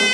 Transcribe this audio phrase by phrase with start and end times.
[0.00, 0.08] Good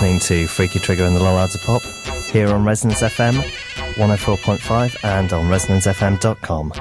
[0.00, 1.82] listening to Freaky Trigger and the Lollards of Pop
[2.30, 3.34] here on Resonance FM
[3.94, 6.72] 104.5 and on resonancefm.com.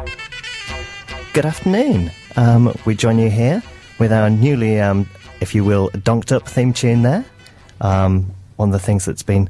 [1.34, 2.11] Good afternoon.
[2.35, 3.63] Um, we join you here
[3.98, 5.09] with our newly, um,
[5.41, 7.25] if you will, donked up theme tune there.
[7.81, 9.49] Um, one of the things that's been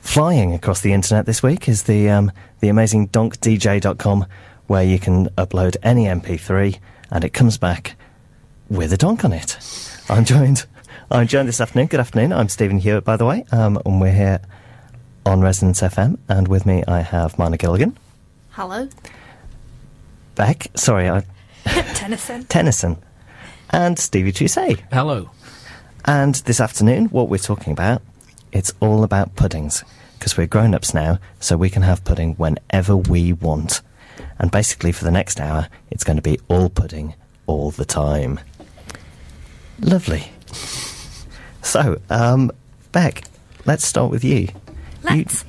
[0.00, 4.24] flying across the internet this week is the um, the amazing donkdj.com
[4.66, 6.78] where you can upload any MP3
[7.10, 7.96] and it comes back
[8.70, 9.58] with a donk on it.
[10.08, 10.64] I'm joined
[11.10, 11.86] I'm joined this afternoon.
[11.86, 12.32] Good afternoon.
[12.32, 14.40] I'm Stephen Hewitt, by the way, um, and we're here
[15.24, 16.18] on Resonance FM.
[16.28, 17.96] And with me, I have Marna Gilligan,
[18.50, 18.88] Hello.
[20.34, 21.24] Beck, sorry, I,
[21.64, 22.44] Tennyson.
[22.44, 22.96] Tennyson,
[23.70, 24.80] and Stevie Toussaint.
[24.92, 25.30] Hello.
[26.04, 28.02] And this afternoon, what we're talking about,
[28.52, 29.84] it's all about puddings
[30.18, 33.80] because we're grown ups now, so we can have pudding whenever we want.
[34.38, 37.14] And basically, for the next hour, it's going to be all pudding
[37.46, 38.40] all the time.
[39.78, 40.30] Lovely.
[41.62, 42.52] So, um,
[42.92, 43.24] Beck,
[43.64, 44.36] let's start with you.
[44.38, 44.48] You-
[45.02, 45.44] Let's.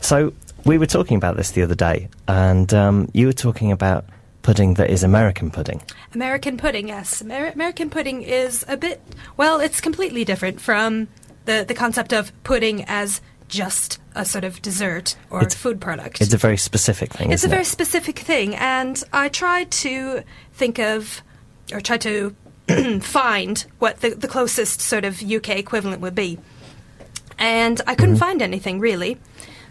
[0.00, 0.32] so,
[0.64, 4.04] we were talking about this the other day, and um, you were talking about
[4.42, 5.82] pudding that is American pudding.
[6.14, 7.22] American pudding, yes.
[7.22, 9.00] Amer- American pudding is a bit,
[9.36, 11.08] well, it's completely different from
[11.44, 16.20] the, the concept of pudding as just a sort of dessert or It's- food product.
[16.20, 17.66] It's a very specific thing, It's a very it?
[17.66, 20.22] specific thing, and I tried to
[20.52, 21.22] think of,
[21.72, 22.34] or try to
[23.00, 26.38] find what the, the closest sort of UK equivalent would be.
[27.38, 28.00] And I Mm-hmm.
[28.00, 29.18] couldn't find anything really.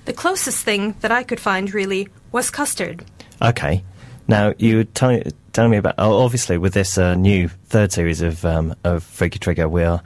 [0.05, 3.05] The closest thing that I could find really was custard.
[3.41, 3.83] Okay.
[4.27, 5.23] Now you were telling
[5.53, 5.95] telling me about.
[5.97, 10.01] Oh, obviously, with this uh, new third series of um, of Freaky Trigger, we are.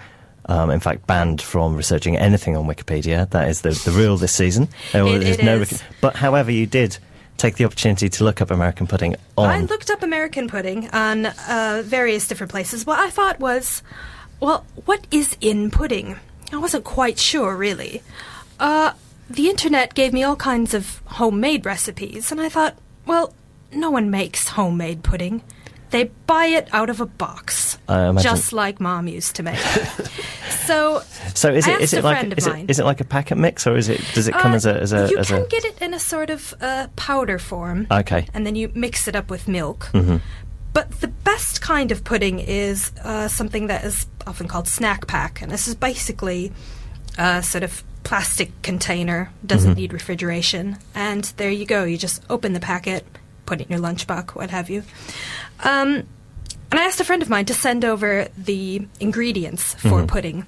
[0.47, 3.27] Um, in fact, banned from researching anything on Wikipedia.
[3.31, 4.67] That is the, the rule this season.
[4.91, 5.81] There It- is it no is.
[6.01, 6.97] But however, you did
[7.38, 9.50] take the opportunity to look up American pudding on.
[9.50, 12.85] I looked up American pudding on uh, various different places.
[12.85, 13.84] What I thought was,
[14.40, 16.18] well, what is in pudding?
[16.53, 18.01] I wasn't quite sure, really.
[18.59, 18.94] Uh,
[19.29, 23.34] the internet gave me all kinds of homemade recipes, and I thought, well,
[23.72, 25.41] no one makes homemade pudding.
[25.95, 27.78] They buy it out of a box,
[28.22, 29.57] just like Mom used to make.
[30.67, 31.01] so,
[31.33, 33.78] so is it is it like is it, is it like a packet mix or
[33.78, 35.63] is it does it come Uh, as a as a you as can a get
[35.63, 37.88] it in a sort of uh, powder form.
[37.89, 39.89] okay and then you mix it up with milk.
[39.94, 40.19] Mhm.
[40.73, 45.41] But the best kind of pudding is uh, something that is often called snack pack,
[45.41, 46.51] and this is basically
[47.17, 49.77] a sort of plastic container, doesn't Mhm.
[49.77, 51.85] need refrigeration, and there you go.
[51.85, 53.06] You just open the packet,
[53.45, 54.83] put it in your lunchbox, what have you.
[55.63, 56.03] Um,
[56.72, 60.07] and I asked a friend of mine to send over the ingredients for Mhm.
[60.07, 60.45] pudding,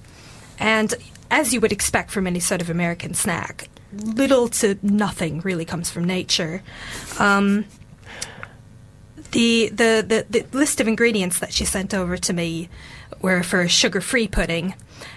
[0.60, 0.94] and
[1.30, 5.90] as you would expect from any sort of American snack, little to nothing really comes
[5.90, 6.62] from nature.
[7.20, 7.66] Um,
[9.32, 12.70] the, the, the, the list of ingredients that she sent over to me
[13.22, 14.74] were for sugar free pudding,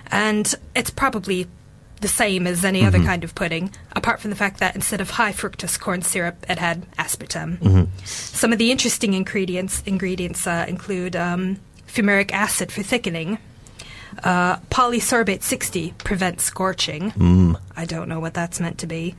[0.08, 1.46] and it's probably
[2.00, 3.06] the same as any other Mhm.
[3.06, 6.58] kind of pudding, apart from the fact that instead of high fructose corn syrup, it
[6.58, 7.58] had aspartame.
[7.58, 7.88] Mhm.
[8.06, 13.38] Some of the interesting ingredients ingredients uh, include um, fumaric acid for thickening.
[14.24, 17.12] Uh, polysorbate 60 prevents scorching.
[17.12, 17.56] Mm.
[17.76, 19.14] I don't know what that's meant to be.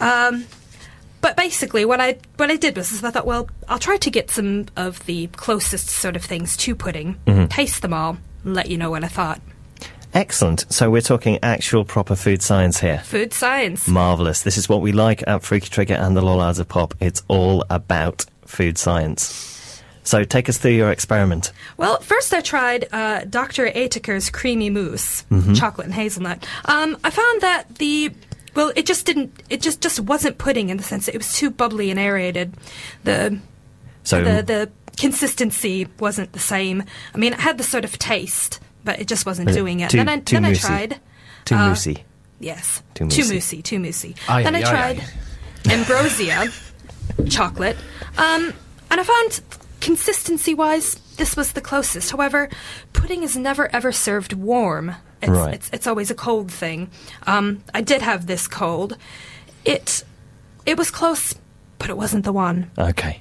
[0.00, 0.44] Um,
[1.20, 4.10] but basically, what I what I did was is I thought, well, I'll try to
[4.10, 7.48] get some of the closest sort of things to pudding, Mhm.
[7.50, 9.40] taste them all, and let you know what I thought.
[10.16, 10.64] Excellent.
[10.72, 12.98] So we're talking actual proper food science here.
[13.04, 13.86] Food science.
[13.86, 14.42] Marvelous.
[14.42, 16.94] This is what we like at Freaky Trigger and the Lollards of Pop.
[17.00, 19.82] It's all about food science.
[20.04, 21.52] So take us through your experiment.
[21.76, 23.66] Well, first I tried uh, Dr.
[23.66, 25.54] Oetker's creamy mousse, Mhm.
[25.58, 26.46] chocolate and hazelnut.
[26.64, 28.10] Um, I found that the
[28.54, 29.42] well, it just didn't.
[29.50, 32.54] It just just wasn't pudding in the sense that it was too bubbly and aerated.
[33.04, 33.38] The
[34.02, 36.84] So the the consistency wasn't the same.
[37.14, 39.90] I mean, it had the sort of taste, but it just wasn't Was doing it.
[39.90, 41.00] too- then I too then I tried.
[41.44, 42.04] too uh, moussey.
[42.40, 42.82] Yes.
[42.94, 43.34] Too Too moussey.
[43.34, 43.62] moussey.
[43.62, 44.14] Too moussey.
[44.28, 45.04] Aye, then I aye, aye, tried
[45.72, 46.46] ambrosia
[47.28, 47.76] chocolate,
[48.18, 48.52] um,
[48.90, 49.40] and I found
[49.80, 52.10] consistency-wise this was the closest.
[52.10, 52.48] However,
[52.92, 54.94] pudding is never ever served warm.
[55.22, 55.54] It's, Right.
[55.54, 56.90] it's, it's always a cold thing.
[57.26, 58.98] Um, I did have this cold.
[59.64, 60.04] It,
[60.66, 61.34] it was close,
[61.78, 62.70] but it wasn't the one.
[62.78, 63.18] Okay.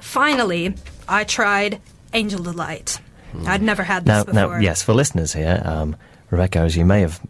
[0.00, 0.74] Finally,
[1.08, 1.80] I tried
[2.12, 3.00] Angel Delight.
[3.46, 4.54] I'd never had this Now, before.
[4.56, 5.96] now, yes, for listeners here, um,
[6.30, 7.20] Rebecca, as you may have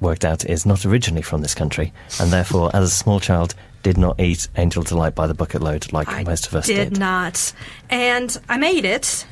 [0.00, 3.98] worked out, is not originally from this country, and therefore, as a small child, did
[3.98, 6.98] not eat Angel Delight by the bucket load like I most of us did, did.
[6.98, 7.52] not.
[7.90, 9.26] And I made it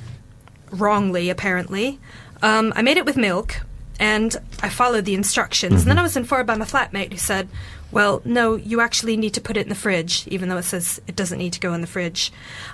[0.71, 1.99] wrongly, apparently.
[2.43, 3.61] Um, I made it with milk,
[3.99, 5.73] and I followed the instructions.
[5.73, 5.89] And Mm-hmm.
[5.89, 7.49] then I was informed by my flatmate who said,
[7.91, 11.01] "Well, no, you actually need to put it in the fridge, even though it says
[11.07, 12.33] it doesn't need to go in the fridge."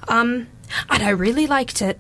[0.08, 0.48] Um,
[0.88, 1.98] and I really liked it.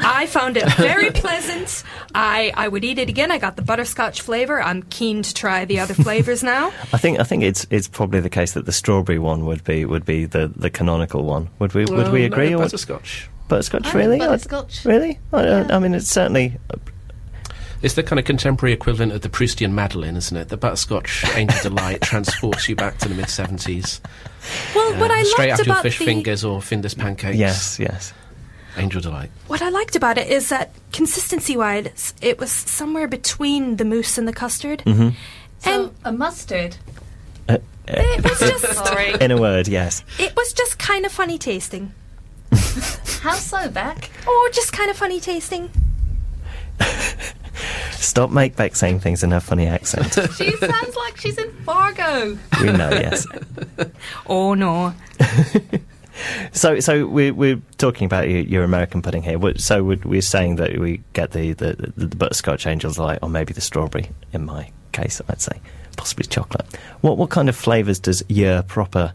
[0.00, 1.82] I found it very pleasant.
[2.14, 3.30] I I would eat it again.
[3.30, 4.60] I got the butterscotch flavor.
[4.62, 6.68] I'm keen to try the other flavors now.
[6.92, 9.84] I think I think it's it's probably the case that the strawberry one would be
[9.84, 11.48] would be the, the canonical one.
[11.58, 12.54] Would we would Well, we agree?
[12.54, 13.28] or butterscotch.
[13.48, 14.20] butterscotch I like really?
[14.20, 14.84] I- butterscotch.
[14.84, 15.18] really?
[15.32, 16.56] I, don't- I mean, it's certainly
[17.82, 20.48] It's the kind of contemporary equivalent of the Proustian Madeleine, isn't it?
[20.48, 24.00] The butterscotch Angel Delight transports you back to the mid 70s.
[24.74, 27.36] Well, what I Straight liked after your fish the fingers or Findus pancakes.
[27.38, 28.12] yes, yes.
[28.76, 29.30] Angel Delight.
[29.48, 34.28] What I liked about it is that consistency-wise, it was somewhere between the mousse and
[34.28, 35.08] the custard, Mm-hmm.
[35.60, 36.76] So and a mustard.
[37.48, 37.62] it
[38.22, 39.14] was just Sorry.
[39.20, 40.04] In a word, yes.
[40.18, 41.92] it was just kind of funny tasting.
[43.22, 44.10] How so, Beck?
[44.26, 45.70] Oh, just kind of funny tasting.
[47.92, 50.12] Stop make Beck saying things in her funny accent.
[50.36, 52.38] She sounds like she's in Fargo.
[52.60, 53.26] we know, yes.
[54.26, 54.94] Oh no.
[56.52, 59.38] So, so we're we're talking about your, your American pudding here.
[59.56, 63.28] So we're, we're saying that we get the, the, the, the butterscotch angels delight, or
[63.28, 64.10] maybe the strawberry.
[64.32, 65.60] In my case, I'd say
[65.96, 66.66] possibly chocolate.
[67.02, 69.14] What what kind of flavours does your proper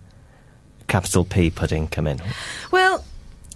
[0.88, 2.22] capital P pudding come in?
[2.72, 3.04] Well,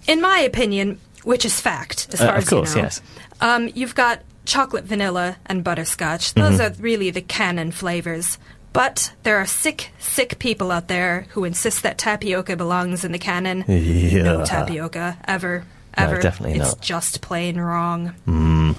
[0.06, 3.00] in my opinion, which is fact, as Uh, far as course, you know, yes.
[3.40, 6.34] um, you've got chocolate, vanilla, and butterscotch.
[6.34, 8.38] Those are really the canon flavors.
[8.78, 13.18] But there are sick, sick people out there who insist that tapioca belongs in the
[13.18, 13.64] canon.
[13.66, 14.22] Yeah.
[14.22, 15.64] No tapioca, ever,
[15.96, 16.20] No, ever.
[16.20, 16.80] definitely it's not.
[16.80, 18.14] just plain wrong.
[18.24, 18.76] Mm.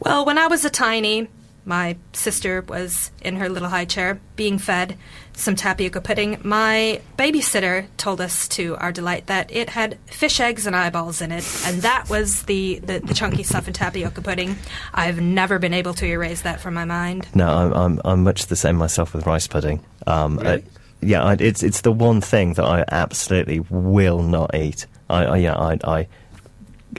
[0.00, 1.28] Well, when I was a tiny,
[1.66, 4.96] my sister was in her little high chair being fed
[5.34, 6.38] some tapioca pudding.
[6.44, 11.32] My babysitter told us to our delight that it had fish eggs and eyeballs in
[11.32, 14.56] it, and that was the, the, the chunky stuff in tapioca pudding.
[14.92, 17.26] I've never been able to erase that from my mind.
[17.34, 19.84] No, I'm, I'm I'm much the same myself with rice pudding.
[20.06, 20.62] Um, Really?
[20.62, 20.66] uh,
[21.00, 24.86] yeah, I, it's it's the one thing that I absolutely will not eat.
[25.10, 26.08] I, I yeah, I, I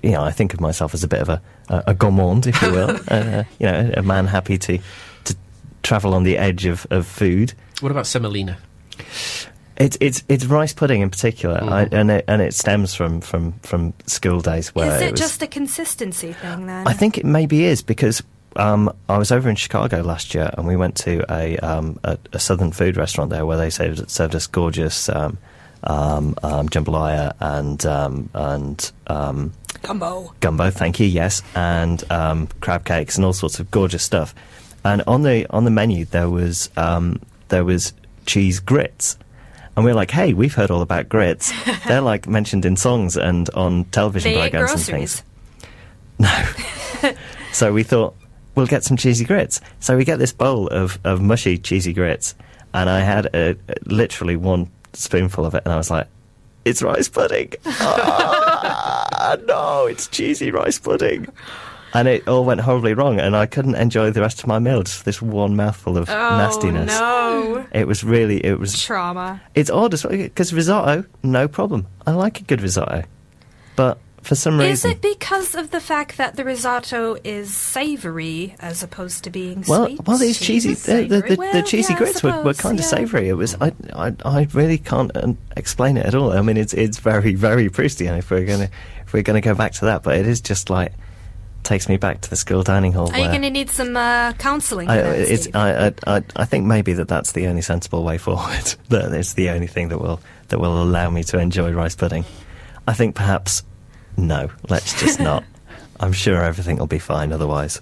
[0.02, 2.62] you know, I think of myself as a bit of a a, a gourmand, if
[2.62, 3.00] you will.
[3.08, 4.80] uh, you know, a man happy to
[5.26, 5.36] to
[5.84, 7.54] travel on the edge of, of food.
[7.84, 8.58] What about semolina?
[9.76, 11.94] It's it's it's rice pudding in particular, I, Mhm.
[11.94, 15.42] and it and it stems from from from school days where Is it was, just
[15.42, 16.88] a consistency thing then?
[16.88, 18.24] I think it maybe is because
[18.56, 22.18] um, I was over in Chicago last year and we went to a, um, a,
[22.34, 25.40] a southern food restaurant there where they served, served us gorgeous um,
[25.84, 29.52] um, um, jambalaya and um, and um,
[29.82, 30.34] Gumbo.
[30.40, 30.70] gumbo.
[30.70, 31.08] Thank you.
[31.08, 34.34] Yes, and um, crab cakes and all sorts of gorgeous stuff.
[34.86, 37.20] And on the on the menu there was um,
[37.54, 37.94] there was
[38.26, 39.18] cheese grits.
[39.76, 41.54] And we are like, hey, we've heard all about grits.
[41.88, 45.24] They're like mentioned in songs and on television They programs and things.
[46.20, 46.30] No.
[47.52, 48.16] so we thought
[48.54, 49.62] we'll get some cheesy grits.
[49.80, 52.36] So we get this bowl of, of mushy cheesy grits,
[52.72, 56.06] and I had a, literally one spoonful of it, and I was like,
[56.66, 57.52] "It's rice pudding!
[57.66, 61.28] Ah, no, it's cheesy rice pudding."
[61.96, 64.82] And it all went horribly wrong, and I couldn't enjoy the rest of my meal.
[64.82, 66.88] Just this one mouthful of Oh, nastiness.
[66.88, 67.66] no.
[67.72, 69.42] It was really, it was Trauma.
[69.54, 71.86] it's odd because risotto, no problem.
[72.08, 73.04] I like a good risotto,
[73.76, 74.72] but for some reason.
[74.92, 79.64] Is it because of the fact that the risotto is savoury as opposed to being
[79.68, 80.08] well, sweet?
[80.08, 82.86] well, these cheesy, the, the, the, the cheesy yeah, grits were, were suppose, kind of
[82.86, 83.30] savoury.
[83.30, 86.32] It was, I, I, I really can't um, explain it at all.
[86.32, 88.70] I mean, it's, it's very, very Proustian if we're gonna,
[89.06, 90.04] if we're gonna go back to that.
[90.04, 90.94] But it is just like
[91.64, 93.12] takes me back to the school dining hall.
[93.12, 94.90] Are you going to need some uh, counselling?
[94.90, 95.50] I, that.
[95.56, 98.76] I, I, I, I think maybe that that's the only sensible way forward.
[98.90, 102.26] that it's the only thing that will that will allow me to enjoy rice pudding.
[102.88, 103.64] I think perhaps
[104.18, 104.52] no.
[104.70, 105.44] Let's just not.
[106.00, 107.82] I'm sure everything will be fine otherwise.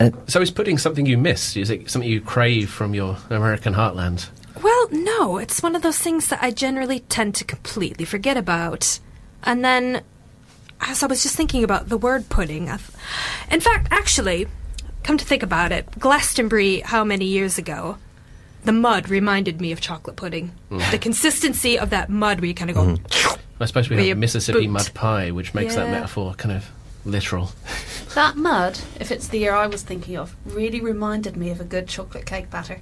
[0.00, 1.56] Uh, So is pudding something you miss?
[1.56, 4.28] Is it something you crave from your American heartland?
[4.62, 8.98] Well, no, it's one of those things that I generally tend to completely forget about.
[9.42, 10.02] And then,
[10.80, 12.90] as I was just thinking about the word pudding, I th-
[13.50, 14.46] in fact, actually,
[15.02, 17.98] come to think about it, Glastonbury, how many years ago,
[18.64, 20.52] the mud reminded me of chocolate pudding.
[20.70, 20.90] Mm.
[20.90, 23.62] The consistency of that mud where you kind of go, mm-hmm.
[23.62, 24.70] I suppose we Where you have Mississippi boot.
[24.70, 26.68] mud pie, which makes that metaphor kind of
[27.04, 27.52] literal.
[28.14, 31.64] That mud, if it's the year I was thinking of, really reminded me of a
[31.64, 32.80] good chocolate cake batter.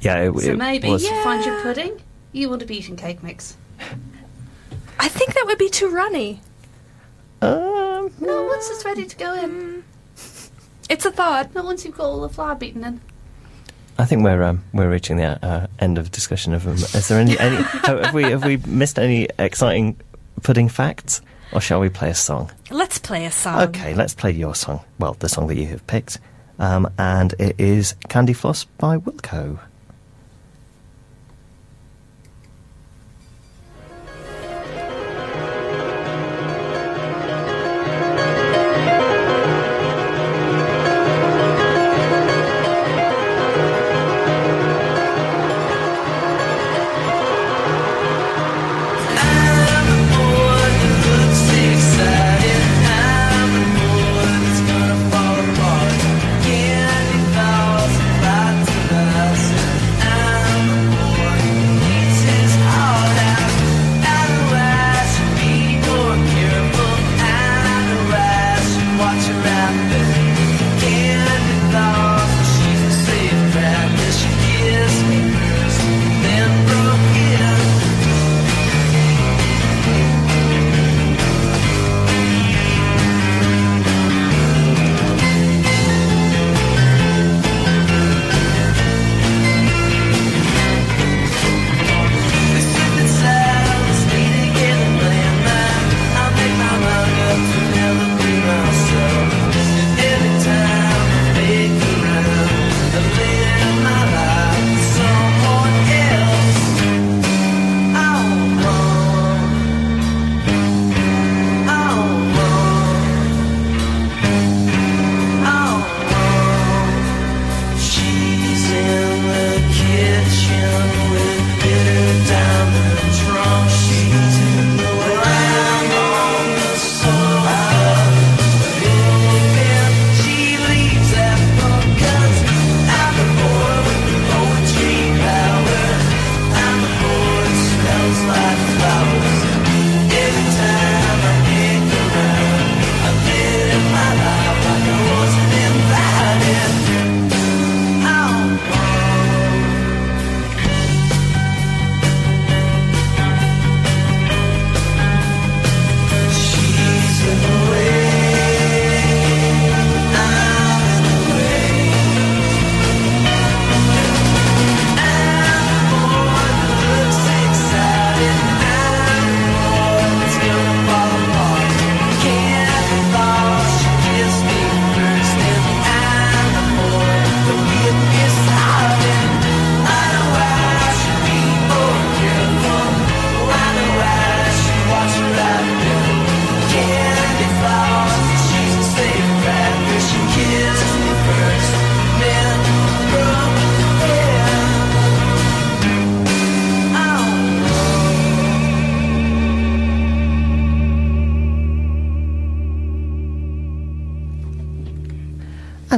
[0.00, 1.02] Yeah, it, So it maybe was.
[1.04, 3.56] you find your pudding, you would have eaten cake mix.
[4.98, 6.40] I think that would be too runny.
[7.42, 9.84] Um, No, once it's ready to go in.
[10.88, 11.54] It's a thought.
[11.54, 13.00] Not once you've got all the flour beaten in.
[13.98, 16.74] I think we're um, we're reaching the uh, end of discussion of them.
[16.74, 17.56] Is there any, any
[17.86, 20.00] have have we have we missed any exciting
[20.42, 21.20] pudding facts,
[21.52, 22.50] or shall we play a song?
[22.70, 23.60] Let's play a song.
[23.68, 24.80] Okay, let's play your song.
[24.98, 26.18] Well, the song that you have picked,
[26.58, 29.58] um, and it is "Candy Floss" by Wilco.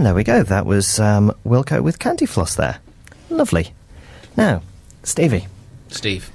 [0.04, 0.42] And there we go.
[0.42, 2.78] That was um, Wilco with Candy Floss there.
[3.30, 3.70] Lovely.
[4.36, 4.60] Now,
[5.02, 5.46] Stevie,
[5.88, 6.30] Steve.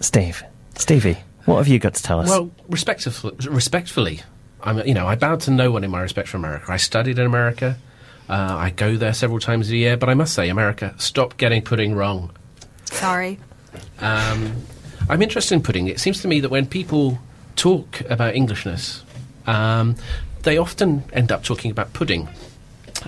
[0.00, 1.16] Steve, Stevie,
[1.46, 2.28] what have you got to tell us?
[2.28, 4.20] Well, respectfully, respectfully,
[4.62, 6.66] I'm you know I bow to no one in my respect for America.
[6.68, 7.78] I studied in America.
[8.28, 11.62] Uh, I go there several times a year, but I must say, America, stop getting
[11.62, 12.30] pudding wrong.
[12.84, 13.38] Sorry.
[14.00, 14.52] Um,
[15.08, 15.88] I'm interested in pudding.
[15.88, 17.18] It seems to me that when people
[17.56, 19.04] talk about Englishness,
[19.46, 19.96] um,
[20.42, 22.28] they often end up talking about pudding.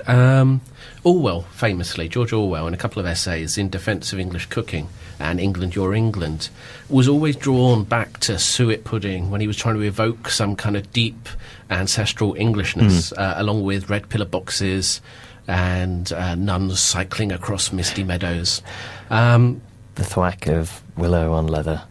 [0.06, 0.60] Um,
[1.04, 5.40] Orwell, famously, George Orwell, in a couple of essays in defence of English cooking and
[5.40, 6.48] England, Your England,
[6.88, 10.76] was always drawn back to suet pudding when he was trying to evoke some kind
[10.76, 11.28] of deep
[11.70, 15.00] ancestral Englishness, uh, along with red pillar boxes
[15.48, 18.62] and uh, nuns cycling across misty meadows.
[19.10, 19.60] Um,
[19.96, 21.82] the thwack of willow on leather.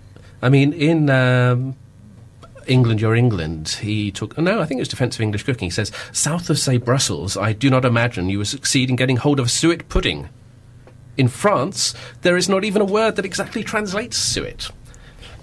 [0.41, 1.75] I mean, in um,
[2.67, 4.37] England, Your England, he took.
[4.37, 5.67] No, I think it was Defence of English Cooking.
[5.67, 9.17] He says, South of, say, Brussels, I do not imagine you will succeed in getting
[9.17, 10.29] hold of suet pudding.
[11.17, 14.69] In France, there is not even a word that exactly translates suet.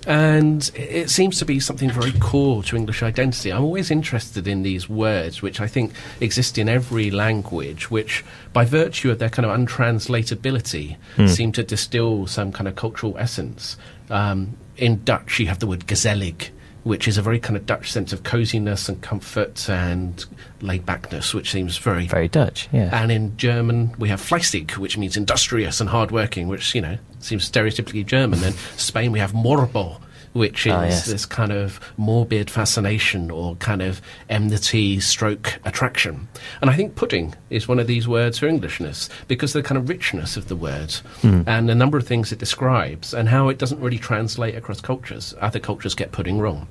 [0.07, 3.53] And it seems to be something very core to English identity.
[3.53, 8.65] I'm always interested in these words, which I think exist in every language, which, by
[8.65, 10.97] virtue of their kind of untranslatability,
[11.29, 13.77] seem to distill some kind of cultural essence.
[14.09, 16.51] Um, in Dutch, you have the word gezellig,
[16.85, 20.25] which is a very kind of Dutch sense of coziness and comfort and
[20.61, 22.07] laid backness, which seems very.
[22.07, 22.91] Very Dutch, yeah.
[22.93, 27.51] and in German, we have fleißig, which means industrious and hardworking, which, you know, seems
[27.51, 28.41] stereotypically German.
[28.41, 30.01] Then Spain, we have morbo,
[30.33, 31.07] which is Ah, yes.
[31.07, 36.29] this kind of morbid fascination or kind of enmity stroke attraction.
[36.61, 39.79] And I think pudding is one of these words for Englishness because of the kind
[39.79, 40.93] of richness of the word
[41.23, 41.43] Hmm.
[41.47, 45.35] and the number of things it describes and how it doesn't really translate across cultures.
[45.41, 46.67] Other cultures get pudding wrong.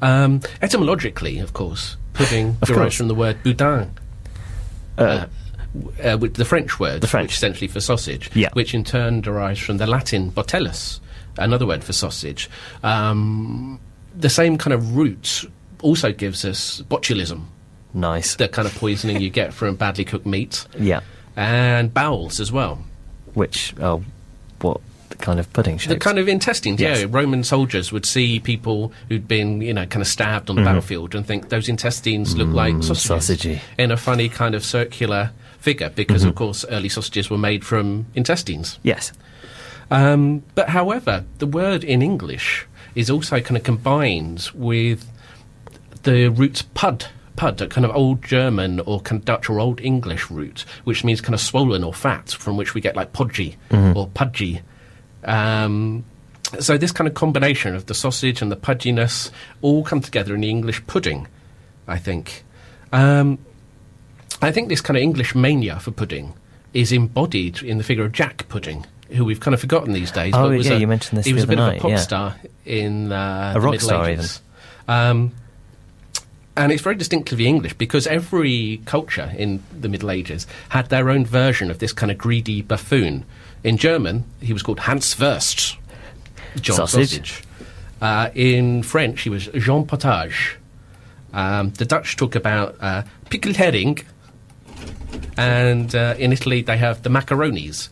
[0.00, 2.94] Um, etymologically, of course, pudding Of derives course.
[2.96, 3.90] from the word boudin,
[4.96, 5.26] Uh,
[6.02, 7.32] uh, with the French word, The French.
[7.34, 8.48] essentially for sausage, Yeah.
[8.54, 11.00] which in turn derives from the Latin botellus,
[11.38, 12.50] another word for sausage.
[12.82, 13.80] Um,
[14.14, 15.44] the same kind of root
[15.80, 17.44] also gives us botulism,
[17.94, 18.36] nice.
[18.36, 21.00] the kind of poisoning you get from badly cooked meat, yeah.
[21.36, 22.82] and bowels as well.
[23.34, 24.02] Which, oh,
[24.60, 24.80] what
[25.10, 25.92] the kind of pudding shapes?
[25.92, 27.00] The kind of intestines, Yes.
[27.00, 27.06] yeah.
[27.08, 30.68] Roman soldiers would see people who'd been, you know, kind of stabbed on the mm-hmm.
[30.68, 33.60] battlefield and think those intestines look like mm, sausages sausagey.
[33.78, 35.30] in a funny kind of circular
[35.60, 36.30] figure because, mm-hmm.
[36.30, 38.78] of course, early sausages were made from intestines.
[38.82, 39.12] Yes.
[39.90, 45.06] Um, but however, the word in English is also kind of combined with
[46.02, 47.06] the roots pud.
[47.36, 51.04] Pud, a kind of old German or kind of Dutch or old English root, which
[51.04, 53.56] means kind of swollen or fat, from which we get like podgy
[53.94, 54.60] or pudgy.
[55.22, 56.04] Um,
[56.58, 59.30] so this kind of combination of the sausage and the pudginess
[59.62, 61.28] all come together in the English pudding,
[61.86, 62.42] I think.
[62.92, 63.38] Um,
[64.40, 66.34] I think this kind of English mania for pudding
[66.72, 70.34] is embodied in the figure of Jack Pudding, who we've kind of forgotten these days.
[70.34, 71.96] Oh, yeah, a- you mentioned this He was a bit of a pop yeah.
[71.96, 74.42] star in uh, A the rock Middle star, Ages.
[74.86, 75.32] Um,
[76.56, 81.24] and it's very distinctively English because every culture in the Middle Ages had their own
[81.24, 83.24] version of this kind of greedy buffoon.
[83.64, 85.76] In German, he was called Hans Wurst,
[86.60, 87.08] John Sausage.
[87.10, 87.42] Sausage.
[88.00, 90.56] Uh, in French, he was Jean Potage.
[91.32, 93.98] Um, the Dutch talk about uh, pickled herring,
[95.36, 97.88] and uh, in Italy they have the macaronis,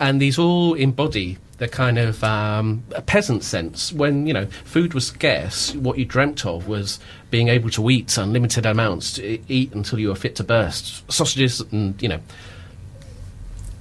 [0.00, 3.92] and these all embody the kind of um, peasant sense.
[3.92, 6.98] When you know food was scarce, what you dreamt of was
[7.30, 11.10] being able to eat unlimited amounts, eat until you were fit to burst.
[11.10, 12.20] Sausages, and you know.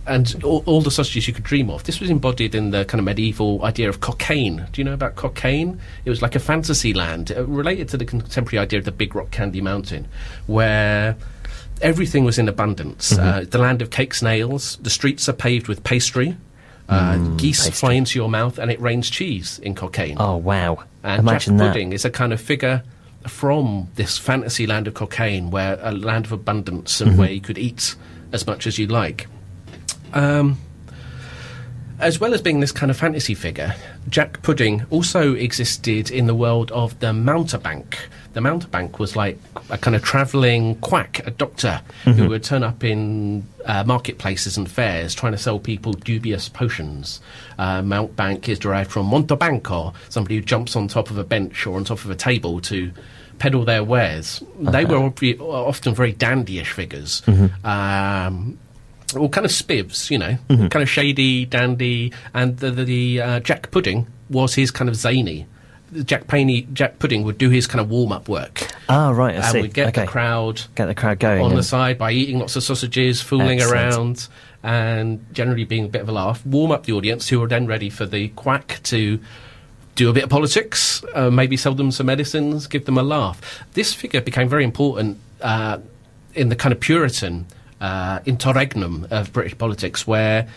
[0.06, 1.86] And all, all the sausages you could dream of.
[1.86, 4.58] This was embodied in the kind of medieval idea of Cockaigne.
[4.58, 5.78] Do you know about Cockaigne?
[6.04, 9.16] It was like a fantasy land uh, related to the contemporary idea of the Big
[9.16, 10.10] Rock Candy Mountain,
[10.46, 11.16] where
[11.82, 13.18] everything was in abundance.
[13.18, 14.78] Uh, the land of cakes and ales.
[14.82, 16.38] The streets are paved with pastry.
[16.90, 17.72] Uh, geese pastry.
[17.74, 20.18] fly into your mouth, and it rains cheese in Cockaigne.
[20.20, 20.84] Oh, wow.
[21.04, 21.74] And Imagine Jack that.
[21.74, 22.84] Pudding is a kind of figure
[23.28, 27.10] from this fantasy land of Cockaigne, where a land of abundance Mm-hmm.
[27.10, 27.96] and where you could eat
[28.32, 29.28] as much as you like.
[30.14, 30.58] Um,
[32.00, 33.76] as well as being this kind of fantasy figure,
[34.10, 37.98] Jack Pudding also existed in the world of the mountebank.
[38.34, 39.38] The mountebank was like
[39.70, 44.70] a kind of travelling quack, a doctor who would turn up in uh, marketplaces and
[44.70, 47.22] fairs trying to sell people dubious potions.
[47.60, 51.76] Uh, mountebank is derived from montebanco, somebody who jumps on top of a bench or
[51.76, 52.92] on top of a table to
[53.38, 54.44] peddle their wares.
[54.60, 57.22] They were often very dandyish figures.
[57.64, 58.58] Um,
[59.14, 63.40] well, kind of spivs, you know, kind of shady, dandy, and the the, the uh,
[63.42, 65.46] Jack Pudding was his kind of zany.
[66.06, 69.38] Jack Paney, Jack Pudding would do his kind of warm up work, Ah, right, I
[69.38, 69.62] and see.
[69.62, 70.02] would get okay.
[70.02, 71.42] the crowd Get the crowd going.
[71.44, 73.74] on the side by eating lots of sausages, fooling Excellent.
[73.94, 74.28] around,
[74.64, 76.46] and generally being a bit of a laugh.
[76.46, 79.20] Warm up the audience, who are then ready for the quack to
[79.96, 83.64] do a bit of politics, uh, maybe sell them some medicines, give them a laugh.
[83.74, 85.78] This figure became very important uh,
[86.34, 87.46] in the kind of Puritan
[87.80, 90.48] uh, interregnum of British politics, where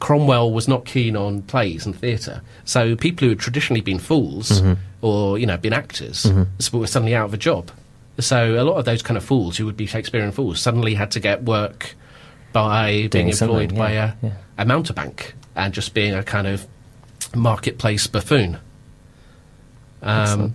[0.00, 2.42] Cromwell was not keen on plays and theatre.
[2.64, 4.62] So people who had traditionally been fools
[5.00, 6.26] or you know been actors
[6.58, 7.70] s- were suddenly out of a job.
[8.18, 11.10] So a lot of those kind of fools who would be Shakespearean fools suddenly had
[11.12, 11.94] to get work
[12.52, 14.32] by being employed something, by a, yeah.
[14.58, 16.66] a mountebank and just being a kind of
[17.34, 18.58] marketplace buffoon.
[20.02, 20.54] Um,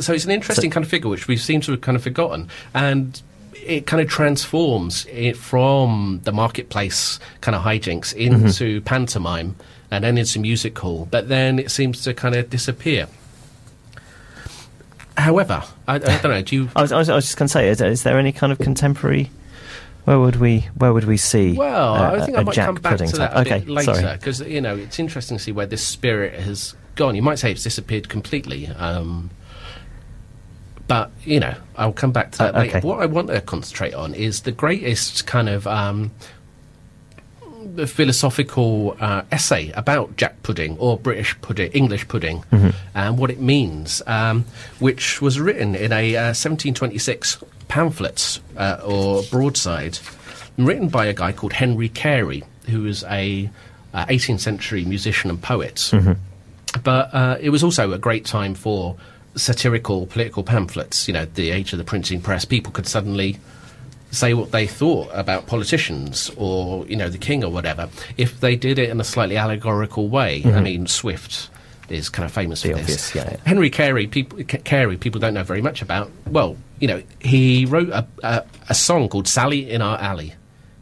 [0.00, 2.48] so it's an interesting kind of figure which we seem to have kind of forgotten,
[2.74, 3.20] and
[3.64, 8.46] it kind of transforms it from the marketplace kind of hijinks Mm-hmm.
[8.46, 9.56] into pantomime
[9.90, 13.08] and then into music hall, but then it seems to kind of disappear.
[15.16, 16.42] However, I, I don't know.
[16.42, 16.70] Do you?
[16.76, 18.52] I was, I was, I was just going to say, is, is there any kind
[18.52, 19.30] of contemporary?
[20.04, 21.52] Where would we Where would we see?
[21.52, 23.14] Well, uh, I think a I might Jack come back to type?
[23.16, 26.40] that a okay, bit later because you know it's interesting to see where this spirit
[26.40, 27.14] has gone.
[27.14, 29.30] You might say it's disappeared completely, um,
[30.92, 32.76] but you know I'll come back to that Uh, later.
[32.78, 32.86] okay.
[32.88, 36.10] What I want to concentrate on is the greatest kind of um,
[37.86, 42.44] philosophical uh, essay about Jack pudding or British pudding, English pudding,
[42.94, 44.44] and what it means, um,
[44.78, 49.98] which was written in a uh, 1726 pamphlet uh, or broadside,
[50.58, 53.48] written by a guy called Henry Carey, who was a
[53.94, 55.90] uh, 18th century musician and poet.
[56.84, 58.96] But uh, it was also a great time for
[59.34, 61.08] satirical political pamphlets.
[61.08, 63.38] You know, the age of the printing press, people could suddenly
[64.10, 68.54] say what they thought about politicians or you know the king or whatever if they
[68.54, 70.36] did it in a slightly allegorical way.
[70.36, 70.62] I mm-hmm.
[70.62, 71.48] mean, Swift
[71.88, 73.14] is kind of famous The for obvious, this.
[73.14, 73.40] yeah, yeah.
[73.44, 76.10] Henry Carey, people, Carey, people don't know very much about.
[76.26, 80.34] Well, you know, he wrote a, a, a song called "Sally in Our Alley."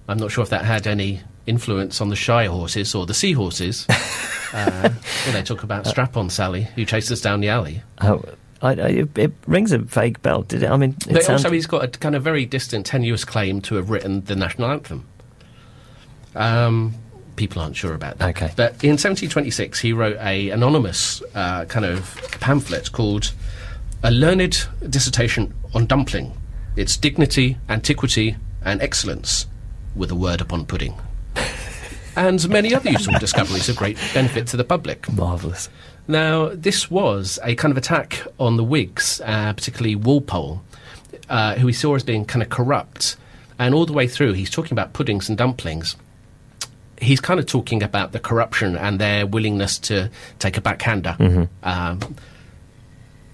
[0.08, 3.86] I'm not sure if that had any influence on the shy horses or the seahorses.
[4.54, 4.88] uh,
[5.26, 7.82] when they talk about Strap-on Sally, who chases us down the alley.
[8.00, 8.24] Oh,
[8.62, 10.42] I, I, it, rings a vague bell.
[10.42, 10.70] Did it?
[10.70, 13.60] I mean, it But sound- also, he's got a kind of very distant, tenuous claim
[13.62, 15.06] to have written the national anthem.
[16.34, 16.94] Um,
[17.36, 18.30] people aren't sure about that.
[18.30, 18.52] Okay.
[18.56, 23.32] But in 1726, he wrote a anonymous uh, kind of pamphlet called
[24.02, 26.32] "A Learned Dissertation on Dumpling:
[26.76, 29.46] Its Dignity, Antiquity, and Excellence,
[29.96, 30.94] with a word upon pudding."
[32.16, 35.11] And many other useful discoveries of great benefit to the public.
[35.12, 35.68] marvelous.
[36.09, 40.62] Now, this was a kind of attack on the Whigs, uh, particularly Walpole,
[41.29, 43.16] uh, who he saw as being kind of corrupt.
[43.59, 45.96] And all the way through, he's talking about puddings and dumplings.
[47.01, 52.16] He's kind of talking about the corruption and their willingness to take a backhander, um,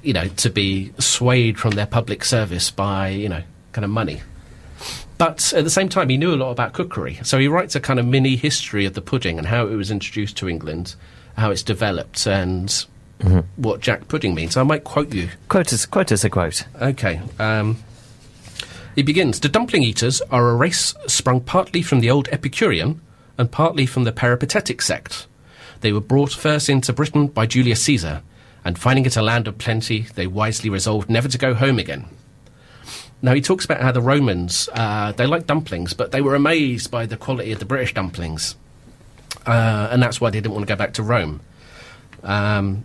[0.03, 4.21] you know, to be swayed from their public service by, you know, kind of money.
[5.19, 7.19] But at the same time, he knew a lot about cookery.
[7.23, 9.91] So he writes a kind of mini history of the pudding and how it was
[9.91, 10.95] introduced to England,
[11.37, 12.87] how it's developed, and
[13.57, 14.57] what Jack pudding means.
[14.57, 15.31] I might quote you.
[15.49, 16.65] Quote us, quote us a quote.
[16.81, 17.21] Okay.
[17.39, 17.83] Um,
[18.95, 23.01] he begins The dumpling eaters are a race sprung partly from the old Epicurean
[23.39, 25.27] and partly from the Peripatetic sect.
[25.81, 28.23] They were brought first into Britain by Julius Caesar,
[28.65, 32.07] and finding it a land of plenty, they wisely resolved never to go home again.
[33.23, 36.91] Now he talks about how the Romans uh, they liked dumplings, but they were amazed
[36.91, 38.57] by the quality of the British dumplings,
[39.47, 41.41] uh, and that's why they didn't want to go back to Rome.
[42.23, 42.85] Um,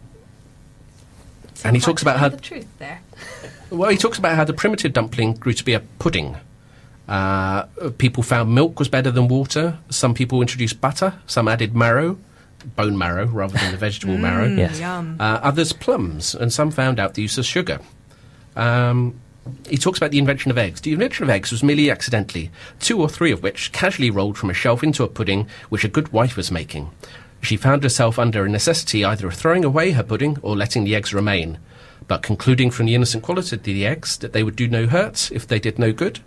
[1.63, 3.01] and he talks about how the truth there.
[3.69, 6.37] well, he talks about how the primitive dumpling grew to be a pudding.
[7.07, 7.63] Uh,
[7.97, 9.77] people found milk was better than water.
[9.89, 11.15] Some people introduced butter.
[11.27, 12.17] Some added marrow,
[12.75, 14.47] bone marrow rather than the vegetable marrow.
[14.47, 14.79] Yes.
[14.79, 15.17] Yum.
[15.19, 17.79] Uh, others plums, and some found out the use of sugar.
[18.55, 19.19] Um,
[19.67, 20.81] he talks about the invention of eggs.
[20.81, 24.49] The invention of eggs was merely accidentally, two or three of which casually rolled from
[24.49, 26.91] a shelf into a pudding which a good wife was making.
[27.41, 30.95] She found herself under a necessity either of throwing away her pudding or letting the
[30.95, 31.57] eggs remain.
[32.07, 35.31] But concluding from the innocent quality of the eggs that they would do no hurt
[35.31, 36.19] if they did no good,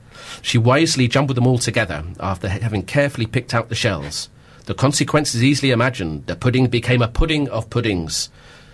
[0.42, 4.28] she wisely jumbled them all together after having carefully picked out the shells.
[4.66, 6.26] The consequence is easily imagined.
[6.26, 8.30] The pudding became a pudding of puddings,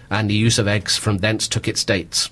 [0.08, 2.30] and the use of eggs from thence took its date.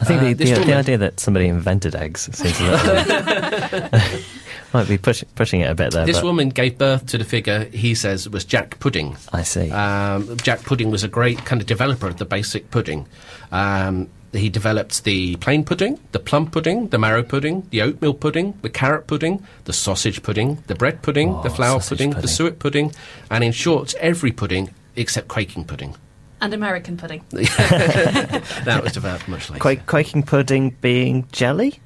[0.00, 4.00] I think Uh, the, the, the idea that somebody invented eggs seems a little,
[4.72, 6.06] might be push, pushing it a bit there.
[6.06, 9.16] This woman gave birth to the figure he says was Jack Pudding.
[9.32, 9.70] I see.
[9.70, 13.06] Um, Jack Pudding was a great kind of developer of the basic pudding.
[13.52, 18.54] Um, he developed the plain pudding, the plum pudding, the marrow pudding, the oatmeal pudding,
[18.62, 22.28] the carrot pudding, the sausage pudding, the bread pudding, Oh, the flour sausage pudding, the
[22.28, 22.92] suet pudding,
[23.30, 25.96] and in short, every pudding except quaking pudding.
[26.40, 27.22] And American pudding.
[28.64, 29.60] That was developed much later.
[29.60, 31.80] Quake, quaking pudding being jelly?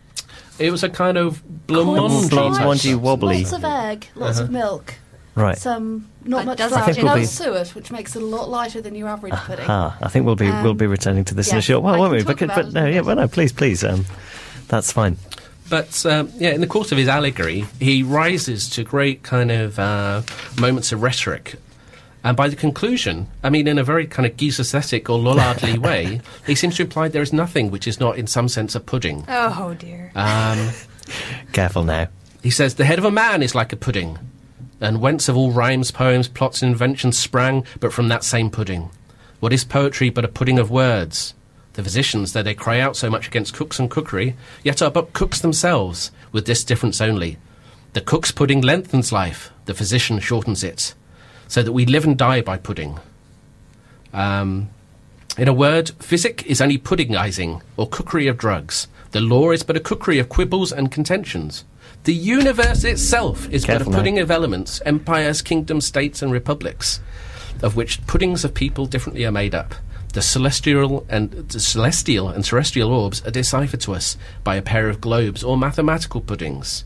[0.58, 2.30] It was a kind of blancmange.
[2.30, 3.38] Blancmange wobbly.
[3.42, 4.44] Lots of egg, lots Uh-huh.
[4.44, 4.94] of milk,
[5.34, 5.58] Right.
[5.58, 6.70] some not It much flour.
[6.70, 9.34] have I we'll no be- suet, which makes it a lot lighter than your average
[9.34, 9.66] pudding.
[9.68, 11.94] Ah, I think we'll be we'll Um, be returning to this in a short while,
[11.94, 12.22] I won't we?
[12.22, 13.04] But, but no, yeah, bit.
[13.06, 13.82] well, no, please, please.
[13.82, 14.06] Um,
[14.68, 15.16] that's fine.
[15.68, 19.78] But um, yeah, in the course of his allegory, he rises to great kind of
[19.78, 20.22] uh,
[20.60, 21.56] moments of rhetoric.
[22.24, 26.22] And by the conclusion, I mean, in a very kind of Guise-aesthetic or Lollardly way,
[26.46, 29.24] he seems to imply there is nothing which is not, in some sense, a pudding.
[29.28, 30.10] Oh dear.
[30.14, 30.70] Um,
[31.52, 32.08] Careful now.
[32.42, 34.18] he says, The head of a man is like a pudding,
[34.80, 38.90] and whence of all rhymes, poems, plots, and inventions sprang but from that same pudding.
[39.40, 41.34] What is poetry but a pudding of words?
[41.74, 45.12] The physicians, though they cry out so much against cooks and cookery, yet are but
[45.12, 47.36] cooks themselves, with this difference only.
[47.92, 50.94] The cook's pudding lengthens life, the physician shortens it,
[51.48, 52.98] so that we live and die by pudding.
[54.12, 54.70] Um,
[55.36, 58.86] in a word, physic is only puddingizing, or cookery of drugs.
[59.10, 61.64] The law is but a cookery of quibbles and contentions.
[62.04, 67.00] The universe itself is Careful but a pudding of elements, empires, kingdoms, states, and republics,
[67.62, 69.74] of which puddings of people differently are made up.
[70.12, 74.88] The celestial and the celestial and terrestrial orbs are deciphered to us by a pair
[74.88, 76.84] of globes or mathematical puddings.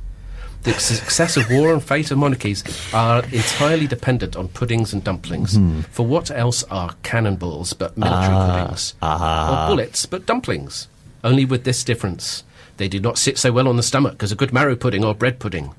[0.74, 2.62] The success of war and fate of monarchies
[2.94, 5.59] are entirely dependent on puddings and dumplings.
[5.90, 8.94] For what else are cannonballs but military puddings?
[9.02, 9.64] ah.
[9.66, 10.88] Or bullets but dumplings?
[11.24, 12.44] Only with this difference.
[12.76, 15.14] They do not sit so well on the stomach as a good marrow pudding or
[15.14, 15.74] bread pudding.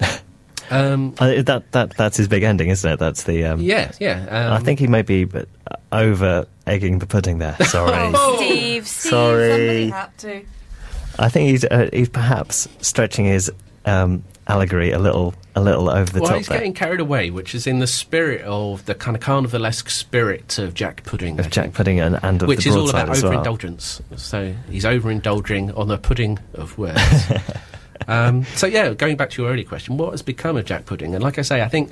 [0.70, 2.98] um, Uh, that that that's his big ending, isn't it?
[2.98, 3.44] That's the.
[3.44, 4.26] Um, yeah, yeah.
[4.28, 5.42] Um, I think he may be uh,
[5.92, 7.56] over egging the pudding there.
[7.64, 8.14] Sorry.
[8.36, 9.10] Steve, Steve.
[9.10, 9.48] Sorry.
[9.50, 10.44] Somebody had to.
[11.18, 13.50] I think he's uh, he's perhaps stretching his
[13.86, 16.58] um, allegory a little a little over the well, top he's there.
[16.58, 20.74] getting carried away, which is in the spirit of the kind of carnivalesque spirit of
[20.74, 21.38] Jack Pudding.
[21.38, 21.74] I of Jack think.
[21.76, 23.32] Pudding and, and of which is all about as well.
[23.32, 24.02] overindulgence.
[24.16, 27.00] So he's overindulging on the pudding of words.
[28.08, 31.14] um, so yeah, going back to your earlier question, what has become of Jack Pudding?
[31.14, 31.90] And like I say, I think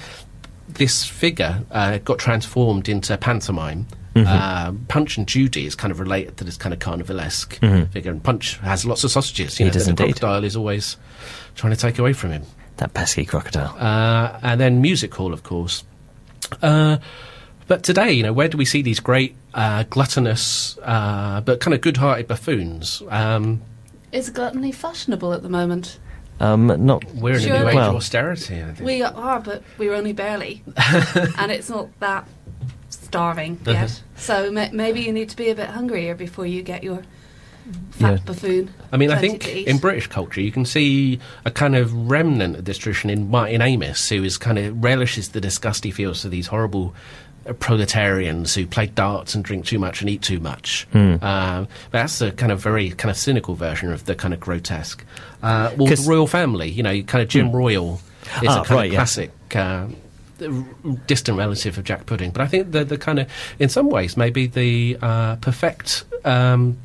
[0.69, 3.87] this figure uh, got transformed into pantomime.
[4.15, 4.27] Mm-hmm.
[4.29, 8.23] Uh, Punch and Judy is kind of related to this kind of carnivalesque figure, and
[8.23, 9.59] Punch has lots of sausages.
[9.59, 9.71] You Mm-hmm.
[9.71, 10.05] He know, does indeed.
[10.21, 10.97] crocodile is always
[11.55, 12.43] trying to take away from him.
[12.79, 13.77] That pesky crocodile.
[13.79, 15.85] Uh, and then music hall, of course.
[16.63, 16.99] Uh,
[17.69, 21.75] but today, you know, where do we see these great, uh, gluttonous, uh, but kind
[21.75, 23.03] of good-hearted buffoons?
[23.09, 23.63] Um,
[24.11, 25.99] Is gluttony fashionable at the moment?
[26.41, 27.55] Um, not we're in Sure.
[27.55, 28.63] a new age Well- of austerity.
[28.63, 28.81] I think.
[28.81, 30.63] We are, but we're only barely.
[31.39, 32.27] and it's not that
[32.91, 34.03] starving yet.
[34.17, 37.03] So ma- maybe you need to be a bit hungrier before you get your
[37.93, 38.19] fat Yeah.
[38.25, 38.71] buffoon.
[38.93, 42.65] I mean, I think in British culture, you can see a kind of remnant of
[42.65, 46.29] this tradition in Martin Amis, who is kind of relishes the disgust he feels for
[46.29, 46.95] these horrible
[47.47, 50.87] uh, proletarians who play darts and drink too much and eat too much.
[50.95, 54.41] Um, but that's a kind of very kind of cynical version of the kind of
[54.41, 55.05] grotesque.
[55.43, 58.01] Uh, well, 'Cause- the Royle Family, you know, kind of Jim Royle
[58.43, 58.99] is Ah, a kind right, of yeah.
[58.99, 59.31] classic.
[59.55, 59.87] Uh,
[61.07, 63.29] distant relative of Jack Pudding, but I think the the kind of,
[63.61, 66.77] in some ways, maybe the uh, perfect um,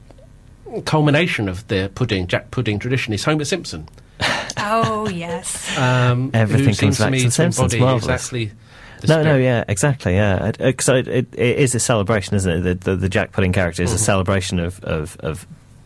[0.86, 3.88] culmination of the pudding, Jack Pudding tradition is Homer Simpson.
[4.58, 5.65] Oh, yes.
[5.77, 8.21] Um, Everything seems comes back to me to The Simpsons, embody marvellous.
[8.25, 8.51] exactly.
[9.01, 10.51] The no, no, yeah, exactly, yeah.
[10.58, 12.62] Because it, it, it is a celebration, isn't it?
[12.62, 13.93] The, the, the Jack Pudding character Mm-hmm.
[13.93, 15.45] is a celebration of, of, of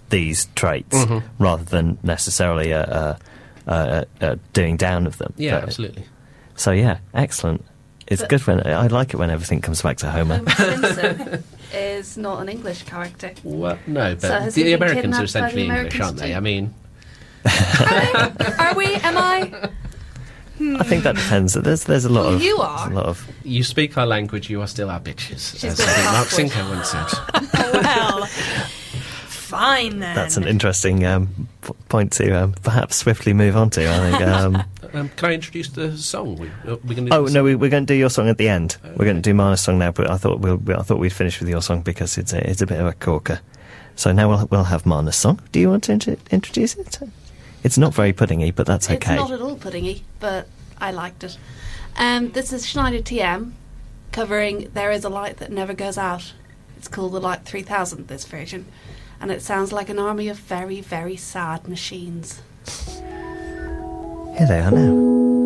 [0.10, 1.24] these traits Mhm.
[1.40, 3.20] rather than necessarily a, a,
[3.68, 5.34] a, a, a doing down of them.
[5.36, 6.06] Yeah, But- absolutely.
[6.56, 7.66] So yeah, excellent.
[8.08, 10.38] It's But- good when I like it when everything comes back to Homer.
[10.48, 13.32] Homer Simpson is not an English character.
[13.44, 16.18] Well, no, but So has he the Americans are kidnapped by the essentially English, aren't
[16.18, 16.28] they?
[16.30, 16.34] too?
[16.36, 16.74] I mean,
[18.60, 18.96] Are we?
[18.96, 19.70] Am I?
[20.80, 21.54] I think that depends.
[21.56, 22.92] There's there's a lot Well, of you are.
[22.92, 25.54] a lot of you speak our language, you are still our bitches.
[25.60, 26.52] She's as got I a think Mark passport.
[26.52, 27.82] Sinker once said.
[27.84, 28.28] Well,
[29.52, 30.16] fine then.
[30.16, 31.48] that's an interesting um,
[31.90, 33.88] point to um, perhaps swiftly move on to.
[33.90, 34.22] I think.
[34.32, 36.36] Um, Um, can I introduce the song?
[36.36, 38.38] We, uh, we're going to oh no, we, we're going to do your song at
[38.38, 38.76] the end.
[38.98, 41.14] We're going to do Mana's song now, but I thought we'll, we I thought we'd
[41.14, 43.40] finish with your song because it's a, it's a bit of a corker.
[43.96, 45.40] So now we'll we'll have Mana's song.
[45.54, 47.00] Do you want to intro- introduce it?
[47.64, 49.14] It's not very puddingy, but that's okay.
[49.14, 50.48] It's not at all puddingy, but
[50.80, 51.38] I liked it.
[51.96, 53.52] Um, this is Schneider TM
[54.12, 56.34] covering There Is a Light That Never Goes Out.
[56.78, 58.66] It's called the Light 3000, this version.
[59.22, 62.42] And it sounds like an army of very, very sad machines.
[64.38, 65.41] Here they are now.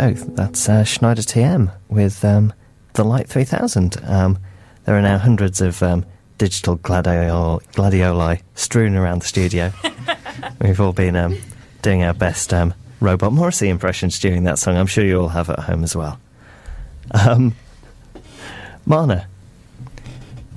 [0.00, 0.34] And there we go.
[0.34, 2.54] That's uh, Schneider TM with um,
[2.94, 3.98] the Light 3000.
[4.04, 4.38] Um,
[4.84, 6.06] there are now hundreds of um,
[6.38, 9.72] digital gladiol- gladioli strewn around the studio.
[10.60, 11.36] We've all been um,
[11.82, 14.78] doing our best um, Robot Morrissey impressions during that song.
[14.78, 16.18] I'm sure you all have at home as well.
[17.10, 17.54] Um,
[18.86, 19.26] Marna,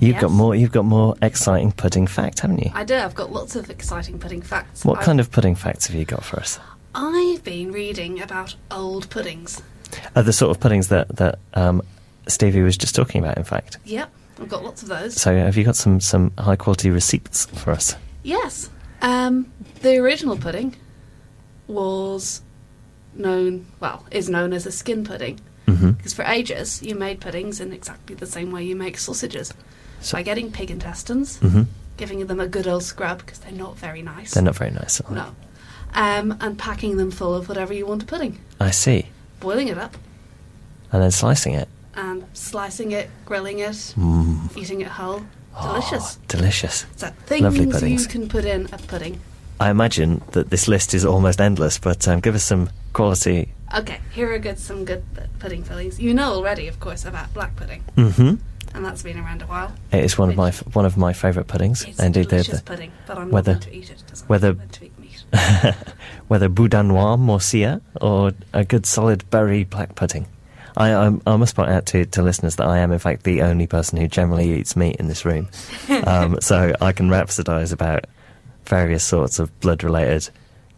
[0.00, 0.54] you've got more.
[0.54, 2.70] You've got more exciting pudding fact, haven't you?
[2.74, 2.94] I do.
[2.94, 4.84] I've got lots of exciting pudding facts.
[4.84, 6.58] What I've, kind of pudding facts have you got for us?
[6.94, 9.62] I've been reading about old puddings.
[10.14, 11.82] Uh, the sort of puddings that that um,
[12.28, 13.36] Stevie was just talking about.
[13.36, 15.14] In fact, Yep, I've got lots of those.
[15.20, 17.96] so have you got some some high quality receipts for us?
[18.22, 18.70] Yes.
[19.02, 19.52] Um,
[19.82, 20.76] the original pudding
[21.66, 22.40] was
[23.14, 25.40] known, well, is known as a skin pudding.
[25.66, 29.52] hmm Because for ages, you made puddings in exactly the same way you make sausages.
[30.00, 31.62] So- by getting pig intestines, hmm
[31.96, 34.34] giving them a good old scrub, because they're not very nice.
[34.34, 35.00] They're not very nice.
[35.08, 35.26] No.
[35.94, 38.38] Um, and packing them full of whatever you want a pudding.
[38.60, 39.06] I see.
[39.40, 39.96] Boiling it up
[40.92, 41.68] And then slicing it.
[41.94, 44.56] and slicing it, grilling it, Mm.
[44.56, 45.22] eating it whole.
[45.56, 46.18] Oh, Delicious.
[46.26, 46.86] delicious.
[46.96, 49.20] So Lovely things you can put in a pudding.
[49.60, 53.52] I imagine that this list is almost endless, but um, give us some quality.
[53.72, 55.04] Okay, here are good some good
[55.38, 56.00] pudding fillings.
[56.00, 58.34] You know already, of course, about black pudding, Mm-hmm.
[58.74, 59.72] and that's been around a while.
[59.92, 61.84] It is one of my one of my favourite puddings.
[61.84, 64.56] It's Indeed, delicious the- pudding, but I'm whether- not going to eat it whether-
[65.34, 65.94] not meant to eat meat.
[66.28, 70.26] whether boudin noir, morcilla, or a good solid Bury black pudding.
[70.76, 73.42] I, I, I must point out to, to listeners that I am, in fact, the
[73.42, 75.48] only person who generally eats meat in this room.
[76.06, 78.06] um, so I can rhapsodise about
[78.64, 80.30] various sorts of blood related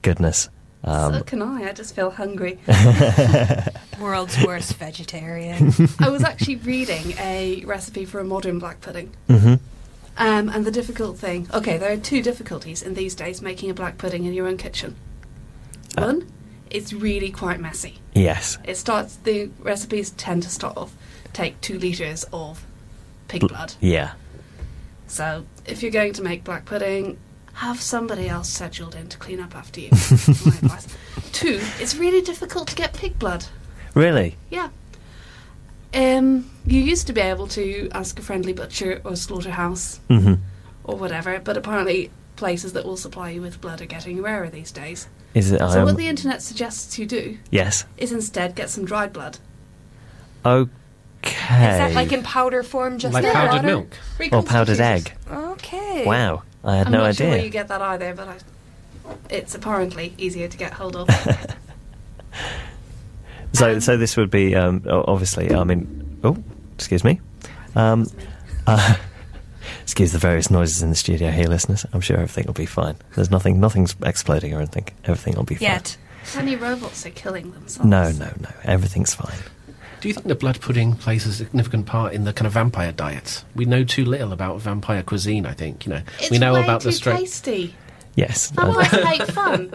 [0.02, 0.50] goodness.
[0.84, 1.70] so Um, can I.
[1.70, 2.58] I just feel hungry.
[4.00, 5.72] World's worst vegetarian.
[6.00, 9.12] I was actually reading a recipe for a modern black pudding.
[9.28, 9.60] mhm.
[10.18, 13.74] Um, and the difficult thing, okay, there are two difficulties in these days making a
[13.74, 14.96] black pudding in your own kitchen.
[15.96, 16.04] Uh.
[16.06, 16.32] One,
[16.70, 17.98] it's really quite messy.
[18.14, 18.58] Yes.
[18.64, 20.94] It starts, the recipes tend to start off,
[21.32, 22.64] take two litres of
[23.28, 23.74] pig Bl- blood.
[23.80, 24.12] Yeah.
[25.06, 27.18] So if you're going to make black pudding,
[27.54, 29.90] have somebody else scheduled in to clean up after you.
[29.92, 30.86] my advice.
[31.32, 33.46] Two, it's really difficult to get pig blood.
[33.94, 34.36] Really?
[34.50, 34.68] Yeah.
[35.96, 40.34] Um, you used to be able to ask a friendly butcher or slaughterhouse hmm
[40.84, 44.70] or whatever, but apparently places that will supply you with blood are getting rarer these
[44.70, 45.08] days.
[45.34, 45.58] Is it?
[45.58, 47.84] So um, what the internet suggests you do yes.
[47.96, 49.38] is instead get some dried blood.
[50.44, 50.70] Okay.
[51.24, 53.66] Is that like in powder form just like like powdered water?
[53.66, 54.32] milk.
[54.32, 55.12] or powdered egg?
[55.28, 56.04] Okay.
[56.06, 56.44] Wow.
[56.62, 57.14] I had I'm no not idea.
[57.14, 58.36] sure where you get that either, but I,
[59.28, 61.08] it's apparently easier to get hold of.
[63.52, 65.52] So, Um, so this would be um, obviously.
[65.54, 66.36] I mean, oh,
[66.74, 67.20] excuse me.
[67.74, 68.06] Um,
[68.66, 68.96] uh,
[69.82, 71.86] excuse the various noises in the studio here, listeners.
[71.92, 72.96] I'm sure everything will be fine.
[73.14, 74.88] There's nothing, nothing's exploding or anything.
[75.04, 75.62] Everything will be fine.
[75.62, 75.96] Yet.
[76.32, 77.88] Tiny robots are killing themselves.
[77.88, 78.48] No, no, no.
[78.64, 79.36] Everything's fine.
[80.00, 82.92] Do you think the blood pudding plays a significant part in the kind of vampire
[82.92, 83.44] diets?
[83.54, 85.46] We know too little about vampire cuisine.
[85.46, 87.18] I think you know It's we know way about too the straight.
[87.20, 87.74] tasty.
[88.16, 88.50] Yes.
[88.50, 89.68] Vampires hate fun.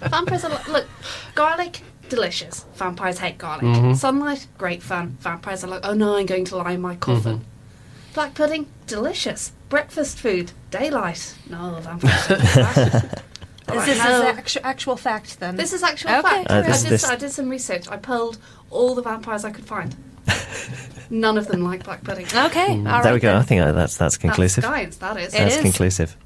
[0.00, 0.86] Vampires are like, look,
[1.34, 2.64] garlic, delicious.
[2.74, 3.64] Vampires hate garlic.
[3.64, 3.94] Mm-hmm.
[3.94, 5.16] Sunlight, great fun.
[5.20, 7.38] Vampires are like, oh no, I'm going to lie in my coffin.
[7.38, 8.14] Mm-hmm.
[8.14, 9.52] Black pudding, delicious.
[9.68, 11.34] Breakfast food, daylight.
[11.48, 12.26] No, vampires.
[12.26, 13.22] hate that.
[13.68, 14.22] Is Right, this no.
[14.28, 15.56] actu- actual fact then?
[15.56, 16.22] This is actual Okay.
[16.22, 16.50] fact.
[16.50, 17.86] Uh, this- I, did, this- I did some research.
[17.90, 18.38] I polled
[18.70, 19.94] all the vampires I could find.
[21.10, 22.24] None of them like black pudding.
[22.26, 22.68] okay.
[22.68, 23.02] all Mm.
[23.02, 23.36] there we right go.
[23.36, 24.62] I think that's that's conclusive.
[24.62, 25.34] That's science, that is.
[25.34, 25.60] It that's is.
[25.62, 26.16] conclusive.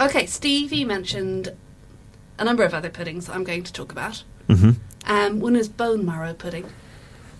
[0.00, 1.52] Okay, Stevie mentioned
[2.38, 4.22] a number of other puddings that I'm going to talk about.
[4.48, 4.70] Hmm
[5.06, 6.66] Um, one is bone marrow pudding.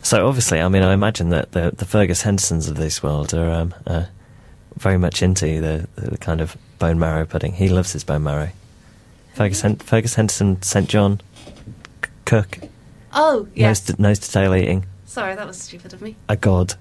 [0.03, 3.51] So obviously, I mean, I imagine that the the Fergus Hendersons of this world are
[3.51, 4.05] um, uh,
[4.77, 7.53] very much into the, the kind of bone marrow pudding.
[7.55, 8.51] He loves his bone marrow.
[9.35, 11.21] Fergus, Hen- Fergus Henderson, St John,
[12.05, 12.59] c- cook,
[13.13, 13.81] Oh, nose, yes.
[13.83, 16.17] to, nose to tail eating, Sorry, that was stupid of me.
[16.29, 16.75] a god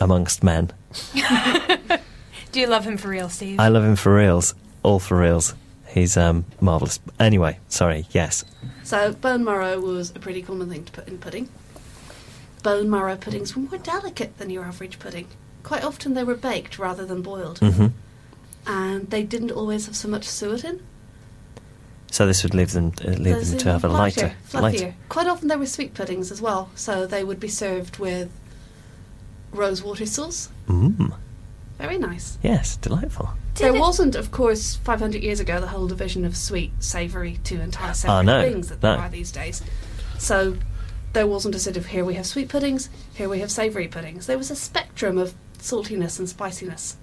[0.00, 0.70] amongst men.
[2.52, 3.58] Do you love him for real, Steve?
[3.60, 5.54] I love him for reals, all for reals.
[5.92, 7.00] He's um, marvelous.
[7.20, 8.06] Anyway, sorry.
[8.12, 8.44] Yes.
[8.82, 11.48] So, bone marrow was a pretty common thing to put in pudding.
[12.62, 15.26] Bone marrow puddings were more delicate than your average pudding.
[15.62, 17.60] Quite often they were baked rather than boiled.
[17.60, 17.88] Mm-hmm.
[18.66, 20.80] And they didn't always have so much suet in.
[22.10, 24.60] So this would leave them uh, leave Those them to have a lighter, fluffier.
[24.60, 24.94] lighter.
[25.08, 28.30] Quite often they were sweet puddings as well, so they would be served with
[29.50, 30.48] rosewater sauce.
[30.68, 31.14] Mm.
[31.82, 32.38] Very nice.
[32.44, 33.30] Yes, delightful.
[33.56, 37.60] there it- wasn't, of course, 500 years ago, the whole division of sweet, savoury, two
[37.60, 39.02] entire separate Oh, no, things that there no.
[39.02, 39.62] are these days.
[40.16, 40.56] So
[41.12, 44.26] there wasn't a sort of here we have sweet puddings, here we have savoury puddings.
[44.28, 46.96] There was a spectrum of saltiness and spiciness.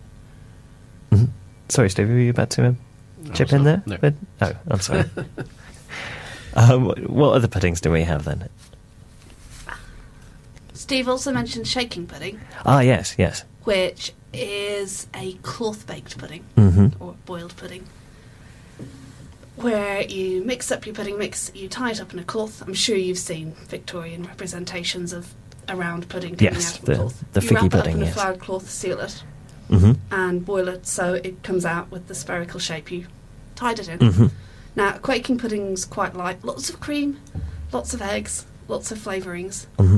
[1.12, 1.26] hmm
[1.68, 2.78] Sorry, Steve, were you about to um,
[3.22, 3.84] No, chip in there?
[3.86, 3.98] No.
[3.98, 5.04] But, oh, I'm sorry.
[6.54, 8.48] um, what other puddings do we have then?
[10.74, 13.44] Steve also mentioned shaking pudding, Ah, yes, yes.
[13.66, 17.86] which is a cloth baked pudding hmm or boiled pudding.
[19.56, 22.62] Where you mix up your pudding mix, you tie it up in a cloth.
[22.62, 25.34] I'm sure you've seen Victorian representations of
[25.68, 27.24] a round pudding coming Yes, out of the- cloth.
[27.34, 28.12] the you figgy wrap it pudding, up in yes.
[28.12, 29.24] a floured cloth, seal it,
[29.70, 33.08] hmm and boil it so it comes out with the spherical shape you
[33.56, 34.00] tied it in.
[34.14, 34.28] hmm
[34.76, 36.44] Now, quaking pudding's quite light.
[36.46, 37.20] Lots of cream,
[37.74, 39.66] lots of eggs, lots of flavourings.
[39.78, 39.98] hmm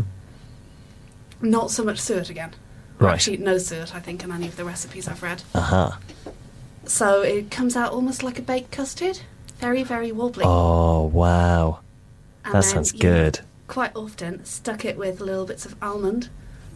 [1.41, 2.53] Not so much suet again.
[3.01, 3.13] Or Right.
[3.15, 5.41] Actually, no suet, I think, in any of the recipes I've read.
[5.55, 5.91] Uh huh.
[6.85, 9.19] So it comes out almost like a baked custard.
[9.59, 10.43] Very, very wobbly.
[10.45, 11.79] Oh, wow.
[12.45, 13.39] And That then sounds you good.
[13.67, 16.29] Quite often stuck it with little bits of almond,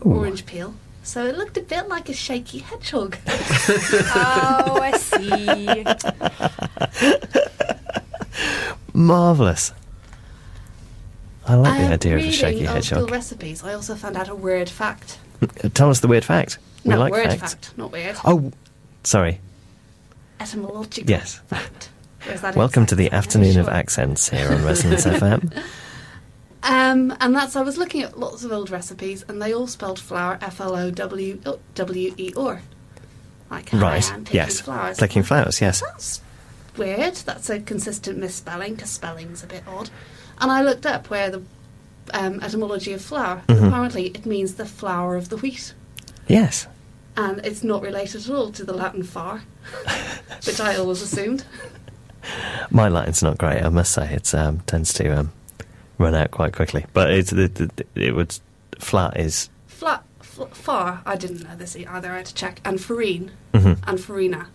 [0.05, 0.13] Ooh.
[0.13, 0.73] orange peel.
[1.03, 3.17] So it looked a bit like a shaky hedgehog.
[3.28, 5.86] oh, I see.
[8.93, 9.73] Marvellous.
[11.47, 13.11] I like the idea of a reading shaky old school hedgehog.
[13.11, 15.19] recipes, I also found out a weird fact.
[15.73, 16.57] Tell us the weird fact.
[16.83, 17.53] We no, like word facts.
[17.55, 18.15] fact, not weird.
[18.25, 18.51] Oh,
[19.03, 19.39] sorry.
[20.39, 21.41] Etymological Yes.
[21.47, 21.89] fact.
[22.41, 25.63] That Welcome to the afternoon of accents here on Resonance FM.
[26.63, 29.99] Um, and that's I was looking at lots of old recipes, and they all spelled
[29.99, 31.39] flour F L O W
[31.75, 32.61] W E R,
[33.51, 34.01] like Right.
[34.03, 34.61] picking Yes.
[34.61, 34.97] flowers.
[34.97, 35.61] Picking flowers.
[35.61, 35.81] Yes.
[35.81, 36.21] That's
[36.75, 37.15] weird.
[37.17, 39.91] That's a consistent misspelling because spelling's a bit odd.
[40.41, 41.43] And I looked up where the
[42.14, 43.41] um, etymology of flour.
[43.47, 43.68] Mhm.
[43.68, 45.74] Apparently, it means the flour of the wheat,
[46.28, 46.68] Yes.
[47.18, 49.41] and it's not related at all to the Latin far,
[50.45, 51.43] which I always assumed.
[52.72, 54.14] My Latin's not great, I must say.
[54.14, 55.32] It um, tends to um,
[55.97, 56.86] run out quite quickly.
[56.93, 58.38] But it's, it, it, it would.
[58.80, 59.49] Flat is.
[59.68, 61.01] Flat, fl- far.
[61.06, 62.12] I didn't know this either.
[62.12, 62.62] I had to check.
[62.66, 63.32] And farine.
[63.53, 63.78] mhm.
[63.88, 64.47] and farina,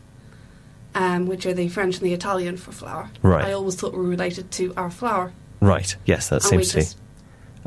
[0.97, 3.11] um, which are the French and the Italian for flour.
[3.23, 3.45] Right.
[3.45, 5.33] I always thought were related to our flour.
[5.61, 5.95] Right.
[6.07, 6.95] Yes, that and seems to.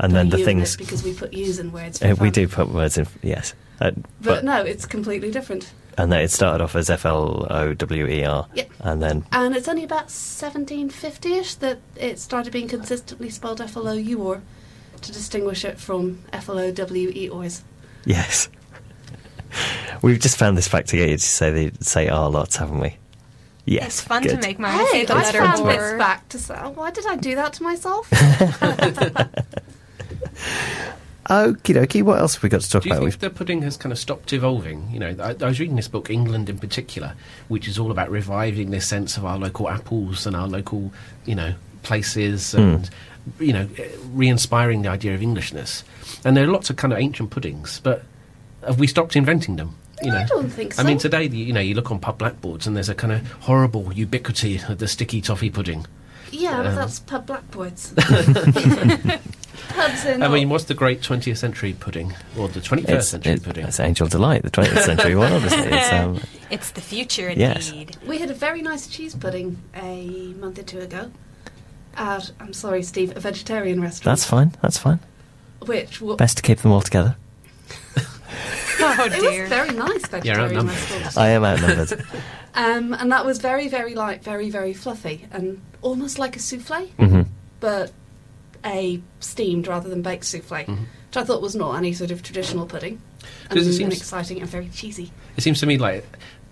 [0.00, 0.76] And put then the U in it things.
[0.76, 1.98] because we put U's in words.
[1.98, 3.06] For Uh, we do put words in.
[3.22, 3.54] Yes.
[3.80, 5.72] Uh, But, no, it's completely different.
[5.96, 8.48] And then it started off as F L O W E R.
[8.54, 8.70] Yep.
[8.80, 9.24] And then.
[9.30, 14.18] And it's only about 1750ish that it started being consistently spelled F L O U
[14.22, 14.42] or
[15.02, 17.62] to distinguish it from F L O W E O's.
[18.04, 18.48] Yes.
[20.02, 22.80] We've just found this fact to get you to say, the, say R lots, haven't
[22.80, 22.96] we?
[23.66, 23.86] Yes.
[23.86, 24.30] it's fun good.
[24.42, 25.96] to make mine Hey, say the I letter found this or.
[25.98, 28.10] back to say, why did I do that to myself?
[31.30, 33.08] Okie dokie, what else have we got to talk Do you about?
[33.08, 34.90] think the pudding has kind of stopped evolving?
[34.90, 37.14] You know, I, I was reading this book, England in particular,
[37.48, 40.92] which is all about reviving this sense of our local apples and our local,
[41.24, 42.90] you know, places and,
[43.40, 45.82] you know, eh, re-inspiring the idea of Englishness.
[46.26, 48.04] And there are lots of kind of ancient puddings, but
[48.66, 49.76] have we stopped inventing them?
[50.02, 50.82] You know, I don't think so.
[50.82, 53.26] I mean, today you know you look on pub blackboards and there's a kind of
[53.42, 55.86] horrible ubiquity of the sticky toffee pudding.
[56.30, 57.94] Yeah, but Um, that's pub blackboards.
[59.68, 60.04] Pubs.
[60.06, 63.66] I mean, what's the great 20th century pudding or the 21st It's, century it's, pudding?
[63.66, 65.72] it's Angel Delight, the 20th century one, obviously.
[65.72, 67.70] It's, um, It's the future, Yes.
[67.70, 67.96] indeed.
[68.06, 71.10] we had a very nice cheese pudding a month or two ago
[71.96, 74.16] at, I'm sorry, Steve, a vegetarian restaurant.
[74.18, 74.98] that's fine, that's fine.
[75.64, 77.16] Which wa- Best to keep them all together.
[78.86, 79.18] Oh dear.
[79.18, 80.74] it was very nice vegetarian outnumbered.
[80.74, 81.16] restaurant.
[81.18, 82.04] I am outnumbered.
[82.54, 86.86] Um, and that was very, very light, very, very fluffy, and almost like a souffle,
[86.98, 87.22] hmm
[87.60, 87.92] but
[88.64, 90.78] a steamed rather than baked souffle, Mhm.
[90.78, 93.00] which I thought was not any sort of traditional pudding.
[93.48, 95.10] And, 'Cause it and seems- exciting and very cheesy.
[95.36, 96.06] It seems to me like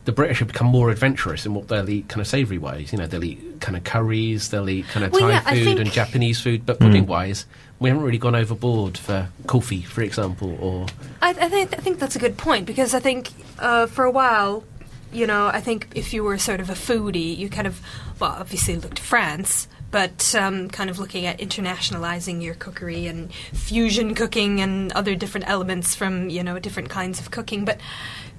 [0.04, 2.92] the British have become more adventurous in what they'll eat kind of savoury ways.
[2.92, 5.64] You know, they'll eat kind of curries, they'll eat kind of Well, Thai yeah, food
[5.64, 6.86] think- and Japanese food, but Mm.
[6.86, 7.46] pudding wise,
[7.78, 10.86] we haven't really gone overboard for coffee, for example, or
[11.20, 14.10] I, I think I think that's a good point because I think uh, for a
[14.10, 14.64] while,
[15.12, 17.80] you know, I think if you were sort of a foodie, you kind of,
[18.18, 23.32] well, obviously looked to France, but um, kind of looking at internationalizing your cookery and
[23.32, 27.78] fusion cooking and other different elements from you know different kinds of cooking, but.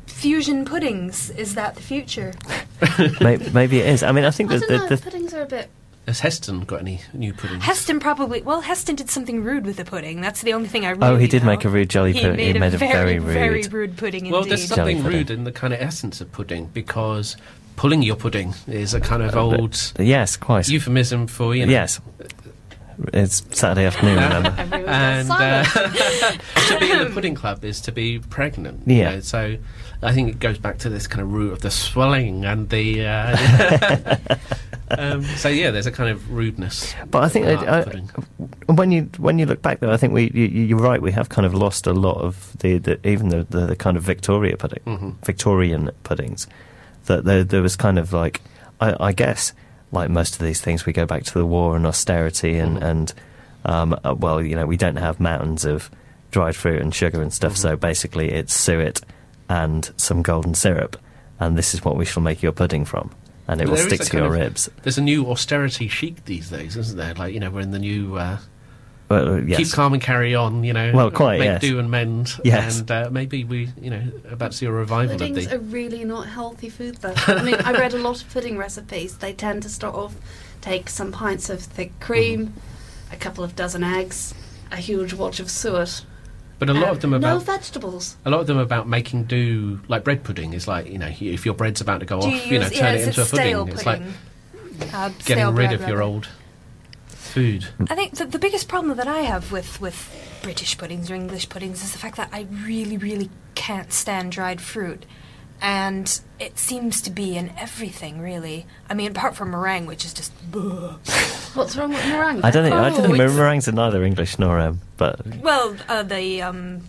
[0.06, 2.34] Fusion puddings is that the future?
[3.22, 4.04] maybe, maybe it is.
[4.04, 5.70] I mean, I think I that don't know, the, the, puddings are a bit.
[6.08, 7.64] has Heston got any new puddings?
[7.64, 10.22] Heston probably well, Heston did something rude with the pudding.
[10.22, 11.48] That's the only thing I really Oh, he did know.
[11.52, 12.38] make a rude jelly He pudding.
[12.38, 14.52] made, He made a a very, very very rude- rude pudding well, indeed.
[14.52, 15.18] there's Jelly something pudding.
[15.20, 17.36] rude in the kind of essence of pudding because
[17.76, 20.68] pulling your pudding is a kind of Uh, but- old yes, quite.
[20.70, 21.72] euphemism for you know.
[21.72, 22.00] Yes.
[23.12, 24.50] It's Saturday afternoon, remember?
[24.88, 25.64] And uh,
[26.68, 28.84] to be in the pudding club is to be pregnant.
[28.86, 29.10] Yeah.
[29.10, 29.58] You know, so
[30.04, 33.04] I think it goes back to this kind of root of the swelling and the.
[33.08, 34.16] Uh,
[34.98, 36.94] um, so yeah, there's a kind of rudeness.
[37.10, 40.30] But I think I, I, when you when you look back, though, I think we
[40.32, 41.02] you, you're right.
[41.02, 43.98] We have kind of lost a lot of the, the even the, the, the kind
[43.98, 45.16] of Victoria pudding, Mhm.
[45.26, 46.46] Victorian puddings.
[47.06, 48.42] That there, there was kind of like
[48.80, 49.54] I, I guess
[49.92, 52.84] like most of these things, we go back to the war and austerity and Mhm.
[52.90, 53.14] and
[53.66, 55.90] um, uh, well, you know, we don't have mountains of
[56.32, 57.56] dried fruit and sugar and stuff.
[57.56, 59.02] So basically, it's suet
[59.50, 60.98] and some golden syrup,
[61.40, 63.12] and this is what we shall make your pudding from,
[63.48, 64.70] and it But will stick to your of- ribs.
[64.82, 67.14] There's a new austerity chic these days, isn't there?
[67.14, 68.18] Like you know, we're in the new.
[68.18, 68.38] Uh,
[69.10, 69.58] Well, uh, yes.
[69.60, 70.92] Keep calm and carry on, you know.
[70.94, 71.62] Well, quite, Make yes.
[71.62, 72.40] do and mend.
[72.44, 72.80] Yes.
[72.80, 75.48] And uh, maybe we, you know, about to see a revival of these.
[75.48, 77.14] Puddings are really not healthy food, though.
[77.28, 79.18] I mean, I read a lot of pudding recipes.
[79.18, 80.16] They tend to start off,
[80.62, 82.54] take some pints of thick cream,
[83.12, 84.34] a couple of dozen eggs,
[84.72, 86.06] a huge watch of suet.
[86.60, 88.16] But a lot and of them no about vegetables.
[88.24, 91.46] a lot of them about making do like bread pudding is like you know if
[91.46, 93.08] your bread's about to go Do off, you you know, use, turn yeah, it is
[93.08, 93.74] into a stale pudding.
[93.76, 94.94] It's like pudding?
[94.94, 96.02] Uh, getting rid bread, of your rather.
[96.04, 96.28] old
[97.34, 97.66] food.
[97.90, 99.98] I think the, the biggest problem that I have with, with
[100.42, 104.62] British puddings or English puddings is the fact that I really, really can't stand dried
[104.62, 105.06] fruit.
[105.62, 108.66] And it seems to be in everything, really.
[108.90, 110.32] I mean, apart from meringue, which is just.
[111.56, 112.42] What's wrong with meringue?
[112.44, 114.82] I don't think I don't Oh, think it's- meringues are neither English nor um.
[114.98, 116.42] But Well, uh, the.
[116.42, 116.82] Um,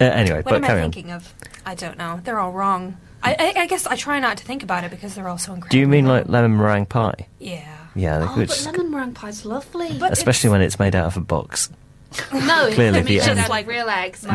[0.00, 0.92] uh, anyway, what but am I carry on.
[0.92, 1.34] thinking of?
[1.66, 2.20] I don't know.
[2.22, 2.96] They're all wrong.
[3.24, 5.52] I, I, I guess I try not to think about it because they're all so
[5.54, 5.70] incredible.
[5.72, 7.26] Do you mean like lemon meringue pie?
[7.38, 7.81] Yeah.
[7.94, 9.98] Yeah, they Oh, could but lemon meringue pie's lovely.
[9.98, 11.70] But especially when it's made out of a box.
[12.32, 14.22] no, clearly I the just end- like real eggs.
[14.24, 14.30] No,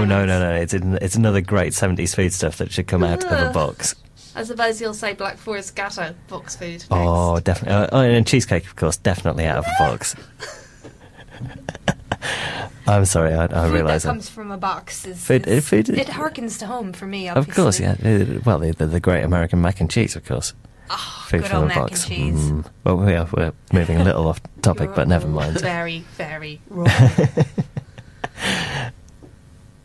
[0.00, 0.54] and no, no, no.
[0.54, 3.94] It's in, it's another great seventies food stuff that should come out of a box.
[4.34, 6.68] I suppose you'll say Black Forest Gateau box food.
[6.70, 6.86] Next.
[6.90, 7.74] Oh, definitely.
[7.74, 10.14] Uh, oh, and cheesecake, of course, definitely out of a box.
[12.86, 14.14] I'm sorry, I, I realise that that.
[14.14, 15.24] comes from a box is.
[15.24, 17.92] Food- is- uh, food- it harkens to home for me, Of course, yeah.
[18.04, 20.52] Uh, Well, the, the, the great American mac and cheese, of course.
[20.92, 22.04] Oh, Food good from old mac box.
[22.04, 22.50] and cheese.
[22.50, 22.64] Mm.
[22.82, 25.60] Well, we are, we're moving a little off topic, but never mind.
[25.60, 26.88] Very, very wrong.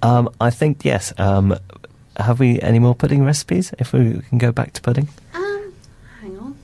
[0.02, 1.14] Um, I think yes.
[1.18, 1.58] Um,
[2.18, 3.74] have we any more pudding recipes?
[3.80, 5.74] If we can go back to pudding, um,
[6.22, 6.56] hang on.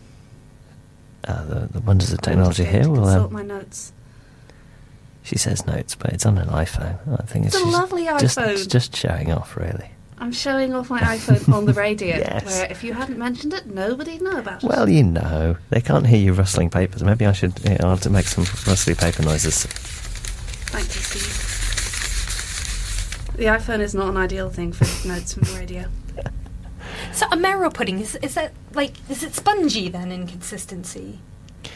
[1.27, 2.83] uh, the, the wonders of technology just here.
[2.83, 3.93] consult um, my notes.
[5.23, 6.97] she says notes, but it's on an iPhone.
[7.19, 8.69] I think it's, It's a just, lovely just iPhone.
[8.69, 9.91] just showing off, really.
[10.21, 12.15] I'm showing off my iPhone on the radio.
[12.21, 12.45] Yes.
[12.45, 14.69] Where if you hadn't mentioned it, nobody'd know about it.
[14.69, 17.03] Well, you know, they can't hear you rustling papers.
[17.03, 17.59] Maybe I should.
[17.63, 19.65] Yeah, I'll have to make some rustly paper noises.
[19.65, 21.47] Thank you, Steve.
[23.37, 25.85] The iPhone is not an ideal thing for notes from the radio.
[27.13, 31.19] So a marrow pudding is is that like is it spongy then in consistency?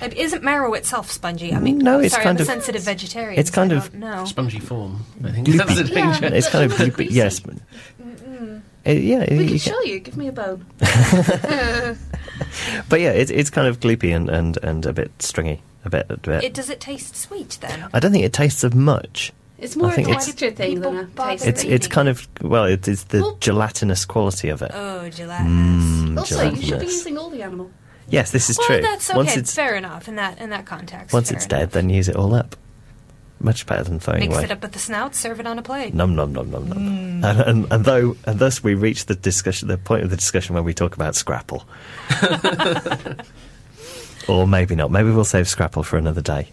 [0.02, 1.54] Like, isn't marrow itself spongy?
[1.54, 3.40] I mean, No, it's sorry, kind I'm a of- sensitive vegetarian.
[3.40, 4.28] it's kind so of- don't.
[4.28, 5.48] Spongy form, I think.
[5.48, 5.58] Gloopy.
[5.58, 6.20] That's the Yeah.
[6.34, 7.42] It's kind of But yes.
[8.86, 9.14] Greasy.
[9.14, 10.00] Uh, yeah, We you can can- show you.
[10.00, 10.66] Give me a bone.
[12.90, 16.06] but yeah, it's it's kind of gloopy and, and, and a bit stringy, a bit
[16.10, 16.44] a bit.
[16.44, 17.88] It does it taste sweet then?
[17.94, 19.32] I don't think it tastes of much.
[19.58, 21.72] It's more I think a texture thing than a taste It's thing.
[21.72, 24.72] it's kind of well, it is the Well- gelatinous quality of it.
[24.74, 25.86] Oh, gelatinous.
[25.86, 27.72] Mm, Also, you should be using all the animal.
[28.08, 28.82] Yes, this is well, true.
[28.82, 29.18] that's okay.
[29.18, 31.14] Once it's fair enough in that in that context.
[31.14, 31.60] once it's enough.
[31.60, 32.56] dead, then use it all up.
[33.40, 34.44] Much better than throwing Mix away.
[34.46, 35.94] it up with the snout, serve it on a plate.
[35.94, 36.78] Num num num num num.
[36.78, 37.24] Mm.
[37.24, 40.54] And, and, and though and thus we reach the discussion, the point of the discussion
[40.54, 41.66] where we talk about Scrapple,
[44.28, 44.90] or maybe not.
[44.90, 46.50] Maybe we'll save Scrapple for another day.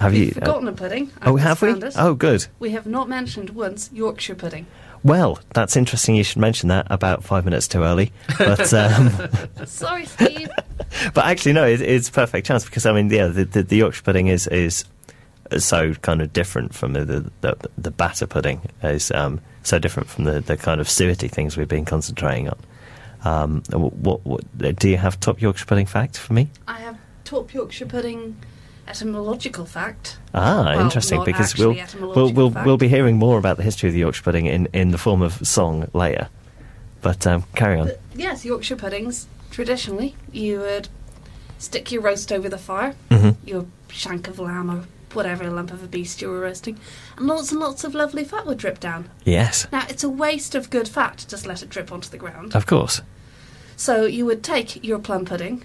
[0.00, 0.42] Have We've you?
[0.42, 1.10] uh, a pudding.
[1.22, 1.86] oh, I've just have we?
[1.86, 1.94] it.
[1.96, 2.46] Oh, good.
[2.58, 4.66] We have not mentioned once Yorkshire pudding.
[5.04, 6.14] Well, that's interesting.
[6.14, 8.10] You should mention that about five minutes too early.
[8.38, 9.10] But um,
[9.66, 10.48] Sorry, Steve.
[11.14, 13.76] but actually, no, it, it's a perfect chance because I mean, yeah, the, the, the
[13.76, 14.86] Yorkshire pudding is is
[15.58, 20.08] so kind of different from the the, the, the batter pudding is um, so different
[20.08, 22.58] from the, the kind of suety things we've been concentrating on.
[23.24, 24.44] Um, what, what
[24.78, 26.50] do you have top Yorkshire pudding fact for me?
[26.68, 28.36] I have top Yorkshire pudding
[28.86, 30.18] etymological fact.
[30.34, 32.66] Ah, Well, interesting because we'll we'll we'll, fact.
[32.66, 35.22] we'll be hearing more about the history of the Yorkshire pudding in, in the form
[35.22, 36.28] of song later.
[37.00, 37.86] But um, carry on.
[37.88, 40.88] But yes, Yorkshire puddings, traditionally, you would
[41.58, 44.84] stick your roast over the fire, hmm your shank of lamb or
[45.14, 46.78] whatever lump of a beast you were roasting,
[47.16, 49.08] and lots and lots of lovely fat would drip down.
[49.24, 52.18] Yes, Now, it's a waste of good fat to just let it drip onto the
[52.18, 52.54] ground.
[52.54, 53.00] of course.
[53.76, 55.62] So you would take your plum pudding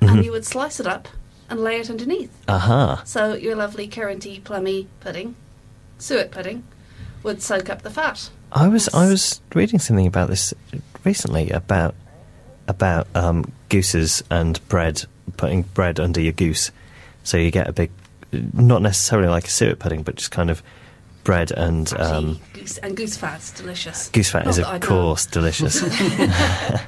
[0.00, 0.08] Mhm.
[0.10, 1.08] and you would slice it up
[1.48, 2.30] and lay it underneath.
[2.48, 3.02] Aha.
[3.04, 5.36] So your lovely curranty plummy pudding,
[5.98, 6.64] suet pudding,
[7.22, 8.30] would soak up the fat.
[8.52, 10.52] I was I was reading something about this
[11.04, 11.94] recently about
[12.68, 15.04] about um, gooses and bread
[15.36, 16.70] putting bread under your goose,
[17.22, 17.90] so you get a big,
[18.32, 20.62] not necessarily like a suet pudding, but just kind of
[21.24, 24.08] bread and um, goose and goose fat's delicious.
[24.10, 24.86] goose fat Not is that of know.
[24.88, 25.82] course delicious.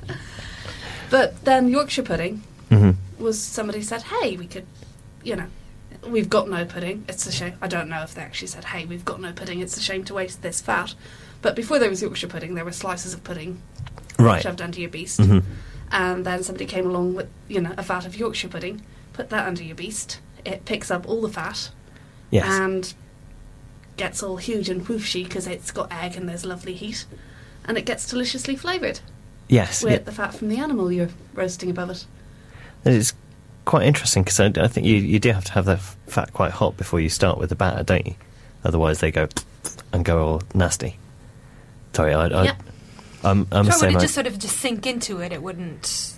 [1.10, 4.66] But then Yorkshire pudding hmm was somebody said, "Hey, we could,
[5.24, 5.46] you know,
[6.06, 7.04] we've got no pudding.
[7.08, 7.54] It's a shame.
[7.62, 9.60] I don't know if they actually said, "Hey, we've got no pudding.
[9.60, 10.94] It's a shame to waste this fat."
[11.40, 13.60] But before there was Yorkshire pudding, there were slices of pudding
[14.18, 14.42] Right.
[14.42, 15.38] shoved under your beast, hmm
[15.90, 18.82] and then somebody came along with, you know, a vat of Yorkshire pudding,
[19.14, 20.18] put that under your beast.
[20.48, 21.70] It picks up all the fat
[22.30, 22.44] Yes.
[22.46, 22.92] and
[23.96, 27.04] gets all huge and whooshy because it's got egg and there's lovely heat,
[27.64, 29.00] and it gets deliciously flavoured
[29.48, 29.82] yes.
[29.82, 29.98] with yeah.
[30.00, 32.06] the fat from the animal you're roasting above it.
[32.84, 33.12] It's
[33.64, 36.32] quite interesting because I, I think you, you do have to have that f- fat
[36.32, 38.14] quite hot before you start with the batter, don't you?
[38.64, 39.28] Otherwise, they go
[39.92, 40.98] and go all nasty.
[41.92, 42.62] Sorry, I, I, Yep.
[43.24, 45.32] I'm, I'm So would it just sort of just sink into it?
[45.32, 46.14] It wouldn't.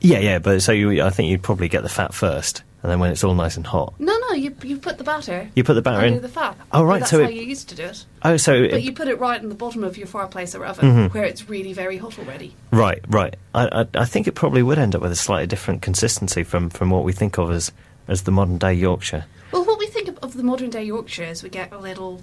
[0.00, 2.98] yeah, yeah, but so you, I think you'd probably get the fat first, and then
[2.98, 5.74] when it's all nice and hot, No, no, you you put the batter you put
[5.74, 6.20] the batter in.
[6.20, 6.56] the fat.
[6.72, 8.04] Oh, Well, right, That's so how it- you used to do it.
[8.22, 10.64] Oh, so But it- you put it right in the bottom of your fireplace or
[10.64, 11.14] oven, Mhm.
[11.14, 12.54] where it's really very hot already.
[12.70, 13.36] right, right.
[13.54, 16.70] I, I, I think it probably would end up with a slightly different consistency from,
[16.70, 17.72] from what we think of as
[18.08, 19.24] as the modern day Yorkshire.
[19.52, 22.20] Well, what we think of, of the modern day Yorkshire is we get a little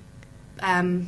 [0.59, 1.07] um,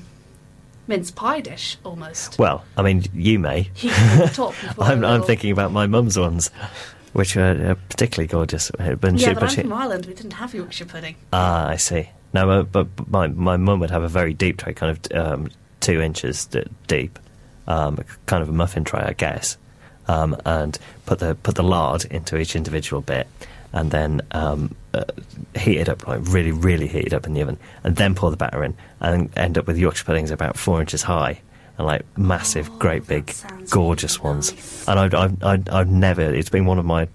[0.87, 2.39] mince pie dish almost.
[2.39, 3.69] Well, I mean, you may.
[3.73, 4.53] Heat at the top.
[4.63, 6.49] and put a I'm, I'm thinking about my mum's ones,
[7.13, 8.71] which are uh, particularly gorgeous.
[8.71, 10.05] Uh, she, Yeah, but but I'm she- from Ireland.
[10.05, 11.15] We didn't have Yorkshire pudding.
[11.33, 12.09] Ah, I see.
[12.33, 15.49] No, but, but my my mum would have a very deep tray, kind of um,
[15.81, 17.19] two inches d- deep,
[17.67, 19.57] um, kind of a muffin tray, I guess,
[20.07, 23.27] um, and put the put the lard into each individual bit,
[23.73, 25.03] and then um, uh,
[25.59, 28.31] heat it up, like really, really heat it up in the oven, and then pour
[28.31, 31.41] the batter in, and end up with Yorkshire puddings about four inches high.
[31.77, 33.33] And like massive, Oh, great, big,
[33.69, 36.21] gorgeous ones, and I've, I've, I've, I've never.
[36.21, 37.07] It's been one of my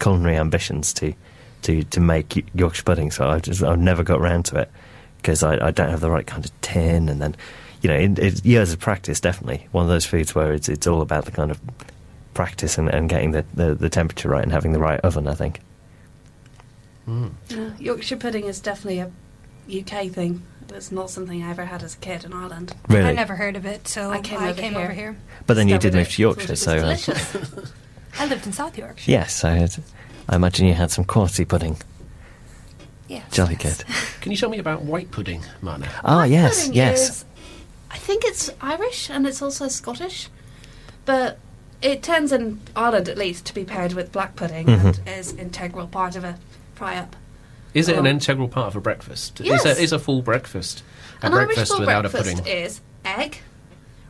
[0.00, 1.14] culinary ambitions to
[1.62, 3.10] to to make Yorkshire pudding.
[3.10, 4.70] So I just I've never got around to it
[5.18, 7.36] because I, I don't have the right kind of tin, and then
[7.82, 9.20] you know, in, it's years of practice.
[9.20, 11.60] Definitely one of those foods where it's it's all about the kind of
[12.32, 15.28] practice and, and getting the, the, the temperature right and having the right oven.
[15.28, 15.60] I think.
[17.04, 17.28] Hmm.
[17.48, 19.10] Yeah, Yorkshire pudding is definitely a
[19.68, 20.42] UK thing.
[20.72, 22.74] It's not something I ever had as a kid in Ireland.
[22.88, 24.78] Really, I never heard of it, so I came over here.
[24.78, 25.16] over here.
[25.46, 27.72] but then you did move to Yorkshire, so it uh, was delicious.
[28.18, 29.10] I lived in South Yorkshire.
[29.10, 29.76] yes, I, had,
[30.28, 31.76] I imagine you had some quality pudding.
[33.08, 33.30] Yes.
[33.32, 33.82] Jolly yes.
[33.82, 33.86] good.
[34.20, 35.88] Can you tell me about white pudding, Marna?
[36.04, 37.08] Ah, Black yes, yes.
[37.10, 37.24] is-
[37.90, 40.28] I think it's Irish and it's also Scottish,
[41.04, 41.38] but
[41.80, 44.84] it tends in Ireland at least to be paired with black pudding Mhm.
[44.98, 46.38] and is integral part of a
[46.74, 47.14] fry up.
[47.74, 48.10] Is it an Oh.
[48.10, 49.40] integral part of a breakfast?
[49.42, 49.64] Yes.
[49.66, 50.82] Is, a, is a full breakfast
[51.22, 52.52] a An Irish breakfast full without breakfast a pudding?
[52.52, 53.38] is egg,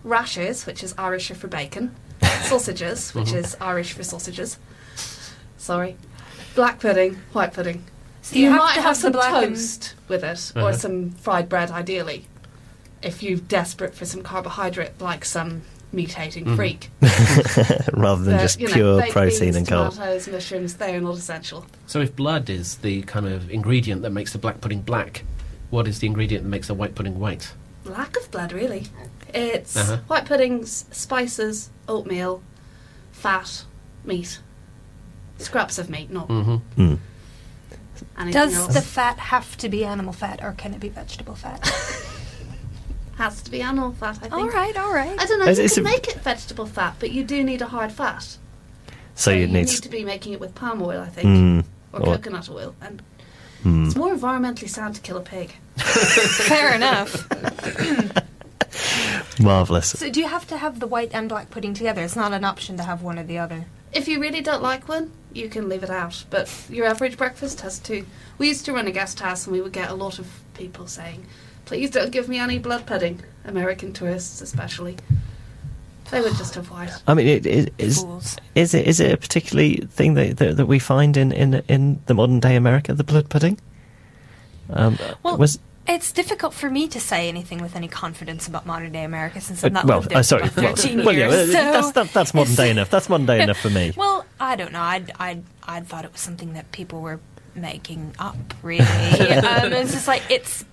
[0.03, 1.95] rashers, which is Irish for bacon,
[2.43, 3.37] sausages, which Mhm.
[3.37, 4.59] is Irish for sausages.
[5.57, 5.97] Sorry,
[6.55, 7.85] black pudding, white pudding.
[8.23, 10.67] So you, have might to have, have some the black and- toast with it, Uh-huh.
[10.67, 12.27] or some fried bread, ideally,
[13.03, 15.63] if you're desperate for some carbohydrate, like some
[15.95, 16.57] mutating Mhm.
[16.57, 16.91] freak.
[17.93, 19.93] Rather than But, just you know, pure protein beans, and carb.
[19.95, 21.67] Tomatoes, mushrooms, they are not essential.
[21.87, 25.25] So if blood is the kind of ingredient that makes the black pudding black,
[25.71, 27.53] what is the ingredient that makes the white pudding white?
[27.85, 28.87] Lack of blood, really.
[29.33, 29.99] It's Uh-huh.
[30.07, 32.43] white puddings, spices, oatmeal,
[33.13, 33.65] fat,
[34.05, 34.39] meat.
[35.39, 36.81] Scraps of meat, not Mm-hmm.
[36.83, 36.99] Mm.
[38.17, 38.75] anything Does else.
[38.75, 41.61] the fat have to be animal fat, or can it be vegetable fat?
[43.17, 44.33] Has to be animal fat, I think.
[44.35, 45.19] all right, all right.
[45.21, 47.45] I don't know, It's- you it's can a- make it vegetable fat, but you do
[47.45, 48.37] need a hard fat.
[49.15, 49.67] So you you'd need.
[49.67, 52.75] need to be making it with palm oil, I think, Mm, or or- coconut oil,
[52.81, 53.03] and
[53.65, 53.87] mm.
[53.87, 55.53] it's more environmentally sound to kill a pig.
[55.77, 57.29] Fair enough.
[59.41, 59.91] Marvelous.
[59.99, 62.03] So, do you have to have the white and black pudding together?
[62.03, 63.65] It's not an option to have one or the other.
[63.93, 66.25] If you really don't like one, you can leave it out.
[66.31, 68.07] But your average breakfast has two.
[68.39, 70.87] We used to run a guest house, and we would get a lot of people
[70.87, 71.27] saying,
[71.65, 74.97] "Please don't give me any blood pudding." American tourists, especially,
[76.11, 76.91] they would just have white.
[77.07, 78.01] I mean, it, it is.
[78.01, 78.37] Fools.
[78.55, 82.01] Is it is it a particularly thing that that, that we find in, in in
[82.07, 83.59] the modern day America, the blood pudding?
[84.71, 88.93] Um, Well, was It's difficult for me to say anything with any confidence about modern
[88.93, 90.45] day America since I've uh, not well, lived there uh, sorry.
[90.45, 91.51] about Well, 13 well, yeah, years.
[91.51, 92.89] uh, so that's that, that's modern day enough.
[92.89, 93.93] That's modern day enough for me.
[93.97, 94.81] Well, I don't know.
[94.81, 97.21] I'd, I'd, I'd thought it was something that people were
[97.55, 98.85] making up, really.
[98.87, 100.65] um, it's just like, it's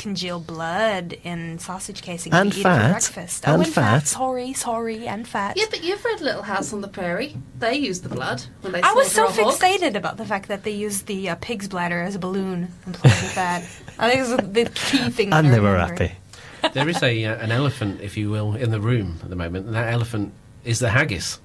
[0.00, 2.86] congealed blood in sausage casing And to eat fat.
[2.86, 3.46] for breakfast.
[3.46, 3.98] And oh, and fat.
[4.00, 4.06] fat.
[4.08, 5.56] Sorry, sorry, and fat.
[5.56, 7.36] Yeah, but you've read Little House on the Prairie.
[7.58, 10.48] They use the blood when they I was so slaughter a fixated about the fact
[10.48, 13.62] that they used the uh, pig's bladder as a balloon and played with that.
[13.98, 15.32] I think it was the key thing.
[15.32, 16.12] and they were happy.
[16.72, 19.66] there is a uh, an elephant, if you will, in the room at the moment,
[19.66, 20.32] and that elephant
[20.64, 21.38] is the haggis.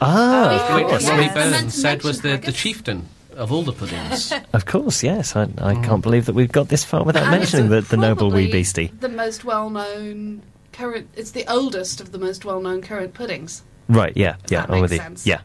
[0.00, 1.04] Ah, Oh, of Which course.
[1.04, 1.18] yeah.
[1.18, 4.32] Robbie Burns said was mention the, the chieftain of all the puddings.
[4.52, 5.36] Of course, yes.
[5.36, 7.96] I, I can't believe that we've got this far without And it's mentioning the, the
[7.96, 8.90] noble wee beastie.
[9.00, 11.08] The most well-known current.
[11.14, 13.62] It's the oldest of the most well-known current puddings.
[13.88, 15.06] Right, yeah, If yeah, that I'm with makes you.
[15.06, 15.26] sense.
[15.26, 15.40] Yeah.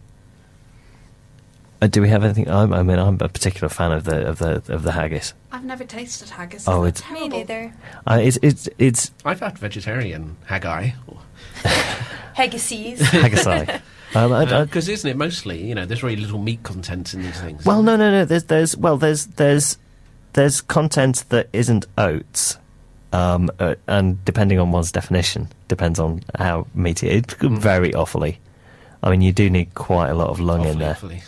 [1.81, 2.47] Uh, do we have anything?
[2.49, 5.33] I'm, I mean, I'm a particular fan of the of the of the haggis.
[5.51, 6.67] I've never tasted haggis.
[6.67, 7.73] Oh, They're it's- Me neither.
[8.05, 10.91] Uh, it's it's it's I've had vegetarian haggai.
[12.37, 12.99] Haggisies.
[12.99, 13.81] haggisi.
[14.15, 17.21] Um, I- I- Because isn't it mostly, you know, there's very little meat content in
[17.23, 17.65] these things.
[17.65, 18.25] well, no, no, no.
[18.25, 19.77] There's there's well, there's there's
[20.33, 22.57] there's content that isn't oats,
[23.13, 27.31] um, uh, and depending on one's definition, depends on how meaty it.
[27.33, 27.55] Hmm.
[27.55, 28.39] It's very awfully.
[29.03, 30.91] I mean, you do need quite a lot of lung in there.
[30.91, 31.23] awfully.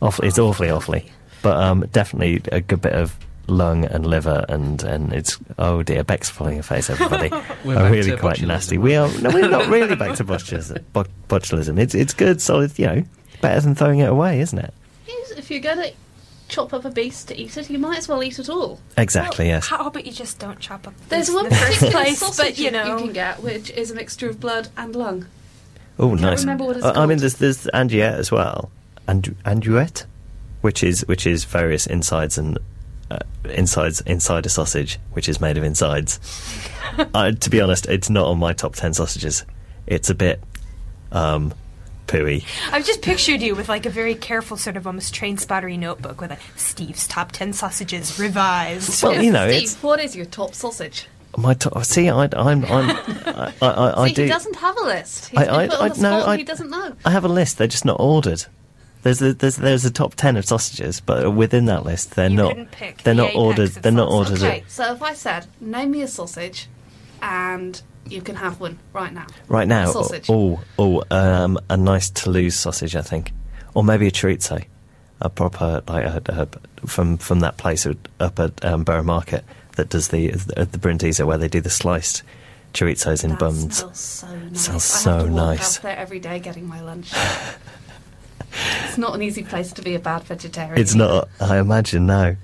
[0.00, 1.10] Awfully, it's awfully awfully,
[1.42, 3.16] but um, definitely a good bit of
[3.48, 7.30] lung and liver, and and it's oh dear, Beck's falling her face, everybody.
[7.64, 8.78] We're are really quite nasty.
[8.78, 10.82] We are no, we're not really back to botulism.
[10.92, 11.78] bo- botulism.
[11.78, 12.78] It's it's good, solid.
[12.78, 13.04] You know,
[13.40, 14.72] better than throwing it away, isn't it?
[15.36, 15.92] If you're going to
[16.48, 18.78] chop up a beast to eat it, you might as well eat it all.
[18.96, 19.46] Exactly.
[19.48, 19.66] yes.
[19.66, 20.94] How about you just don't chop up?
[21.08, 23.42] There's this one in the first particular place, sausage but you know, you can get,
[23.42, 25.26] which is a mixture of blood and lung.
[25.98, 26.40] Oh, nice.
[26.42, 27.20] remember what it's Uh, I mean, called.
[27.20, 28.70] there's there's andouillette as well,
[29.08, 30.04] and andouillette,
[30.60, 32.58] which is which is various insides and
[33.12, 36.18] uh, insides inside a sausage, which is made of insides.
[37.14, 39.44] uh, to be honest, it's not on my top ten sausages.
[39.86, 40.42] It's a bit
[41.10, 41.52] um,
[42.06, 42.44] pooey.
[42.72, 46.20] I've just pictured you with like a very careful sort of almost train spottery notebook
[46.20, 49.02] with a Steve's top ten sausages revised.
[49.02, 51.08] Well, you know, Steve, it's what is your top sausage?
[51.38, 51.82] my top.
[51.86, 54.22] See, I, I'm I'm I, I, I, I do.
[54.22, 55.28] he doesn't have a list.
[55.30, 56.94] He's I- been I- put on I- the no, I- he doesn't know.
[57.04, 57.58] I have a list.
[57.58, 58.44] They're just not ordered.
[59.02, 62.36] There's a, there's there's a top ten of sausages, but within that list, they're You
[62.36, 63.70] not pick they're the not ordered.
[63.70, 64.38] They're not ordered.
[64.38, 66.68] Okay, so if I said, name me a sausage,
[67.20, 69.26] and you can have one right now.
[69.48, 70.26] Right now, Sausage.
[70.28, 73.32] oh, oh, um, a nice Toulouse sausage, I think,
[73.74, 74.64] or maybe a chorizo,
[75.20, 77.86] a proper like a, a, from from that place
[78.20, 79.44] up at um, Borough Market
[79.76, 82.22] that does the the, the Brindisa where they do the sliced
[82.72, 83.78] chorizos in that buns.
[83.78, 84.60] smells so nice.
[84.60, 85.76] Sounds I have so to walk nice.
[85.78, 87.12] out there every day getting my lunch.
[88.84, 90.78] it's not an easy place to be a bad vegetarian.
[90.78, 92.36] It's not, I imagine, no.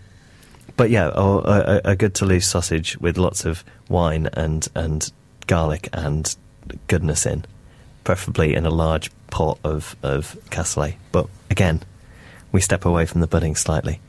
[0.77, 5.11] But yeah, a, a, a good Toulouse sausage with lots of wine and and
[5.47, 6.37] garlic and
[6.87, 7.45] goodness in,
[8.05, 10.95] preferably in a large pot of of cassoulet.
[11.11, 11.83] But again,
[12.53, 14.01] we step away from the pudding slightly.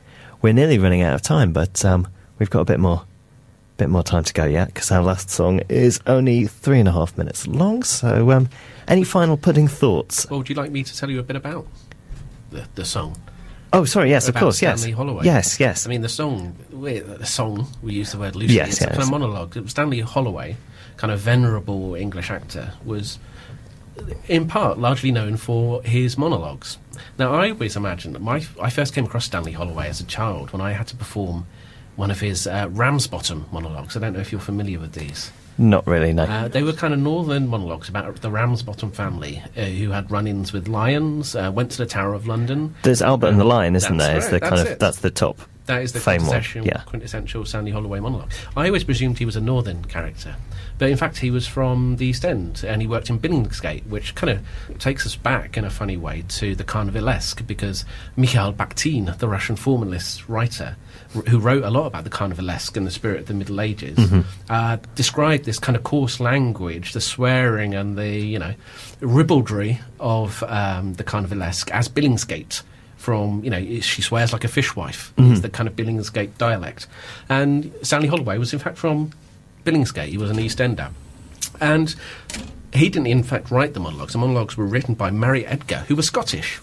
[0.42, 3.04] We're nearly running out of time, but um, we've got a bit more
[3.78, 6.92] bit more time to go yet because our last song is only three and a
[6.92, 7.82] half minutes long.
[7.82, 8.50] So, um,
[8.88, 10.30] any final pudding thoughts?
[10.30, 11.66] Well, would you like me to tell you a bit about
[12.52, 13.16] the, the song?
[13.72, 15.26] Oh, sorry, yes, of about course, yes, Stanley Holloway.
[15.26, 15.86] yes, yes.
[15.86, 18.56] I mean, the song, we, the song, we use the word loosely.
[18.56, 19.56] Yes, it's a kind of monologue.
[19.56, 20.58] It was Stanley Holloway,
[20.98, 23.20] kind of venerable English actor, was
[24.28, 26.78] in part largely known for his monologues.
[27.20, 30.52] Now, I always imagined that my I first came across Stanley Holloway as a child
[30.52, 31.46] when I had to perform
[31.96, 33.96] one of his uh, Ramsbottom monologues.
[33.96, 35.32] I don't know if you're familiar with these.
[35.60, 36.24] Not really, no.
[36.24, 40.54] Uh, they were kind of northern monologues about the Ramsbottom family uh, who had run-ins
[40.54, 42.74] with lions, uh, went to the Tower of London.
[42.84, 44.18] There's Albert and the Lion, isn't That's there?
[44.18, 44.80] Is right, the kind of it.
[44.80, 45.38] that's the top
[45.70, 46.82] That is the fame quintessential, yeah.
[46.88, 48.32] quintessential Stanley Holloway monologue.
[48.58, 50.36] I always presumed he was a northern character,
[50.80, 54.16] but in fact he was from the East End and he worked in Billingsgate, which
[54.16, 57.86] kind of takes us back in a funny way to the Carnivalesque because
[58.18, 60.76] Mikhail Bakhtin, the Russian formalist writer,
[61.16, 64.00] r- who wrote a lot about the Carnivalesque and the spirit of the Middle Ages,
[64.50, 68.56] uh, described this kind of coarse language, the swearing and the you know
[69.02, 72.64] ribaldry of um, the Carnivalesque as Billingsgate
[73.00, 75.32] from you know she swears like a fishwife mm-hmm.
[75.32, 76.86] It's the kind of Billingsgate dialect,
[77.30, 79.12] and Stanley Holloway was in fact from
[79.66, 80.10] Billingsgate.
[80.10, 80.90] He was an East Ender,
[81.60, 81.96] and
[82.74, 84.14] he didn't in fact write the monologues.
[84.14, 86.60] The monologues were written by Marriott Edgar, who was Scottish.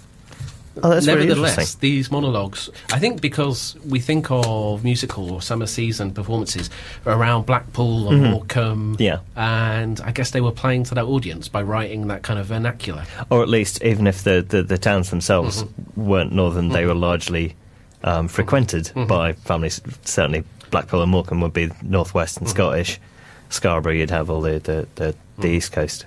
[0.82, 6.12] Oh, really Nevertheless, these monologues, I think because we think of musical or summer season
[6.12, 6.70] performances
[7.06, 8.32] around Blackpool and mm-hmm.
[8.32, 9.02] Morecambe, Mm-hmm.
[9.02, 9.20] Yeah.
[9.36, 13.04] and I guess they were playing to that audience by writing that kind of vernacular.
[13.30, 16.06] Or at least, even if the, the, the towns themselves mm-hmm.
[16.06, 16.88] weren't northern, they mm-hmm.
[16.88, 17.54] were largely
[18.02, 19.80] um, frequented by families.
[20.04, 23.00] Certainly, Blackpool and Morecambe would be northwest and Scottish.
[23.48, 26.06] Scarborough, you'd have all the, the, the, the east coast.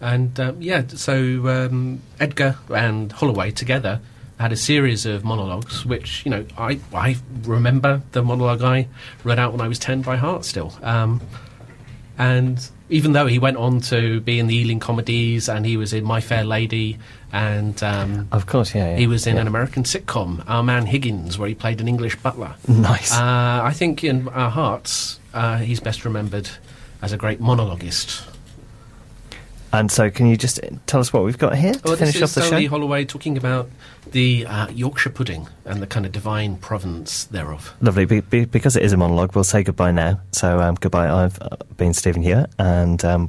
[0.00, 4.00] And um, yeah, so um, Edgar and Holloway together
[4.38, 8.86] had a series of monologues, which you know I I remember the monologue I
[9.24, 10.72] read out when I was ten by heart still.
[10.82, 11.20] Um,
[12.16, 15.92] and even though he went on to be in the Ealing comedies and he was
[15.92, 16.98] in My Fair Lady
[17.32, 18.90] and um, Of course, yeah.
[18.90, 19.42] yeah he was in yeah.
[19.42, 22.56] an American sitcom, Our Man Higgins, where he played an English butler.
[22.66, 23.12] Nice.
[23.12, 26.48] Uh, I think in our hearts, uh, he's best remembered
[27.02, 28.27] as a great monologuist.
[29.72, 32.22] And so, can you just tell us what we've got here to Well, finish this
[32.22, 32.70] off is the Stanley show?
[32.70, 33.68] Holloway talking about
[34.12, 37.74] the uh, Yorkshire pudding and the kind of divine province thereof.
[37.82, 38.06] Lovely.
[38.06, 40.20] Be, be, because it is a monologue, we'll say goodbye now.
[40.32, 41.10] So, um, goodbye.
[41.10, 43.28] I've uh, been Stephen here, and um,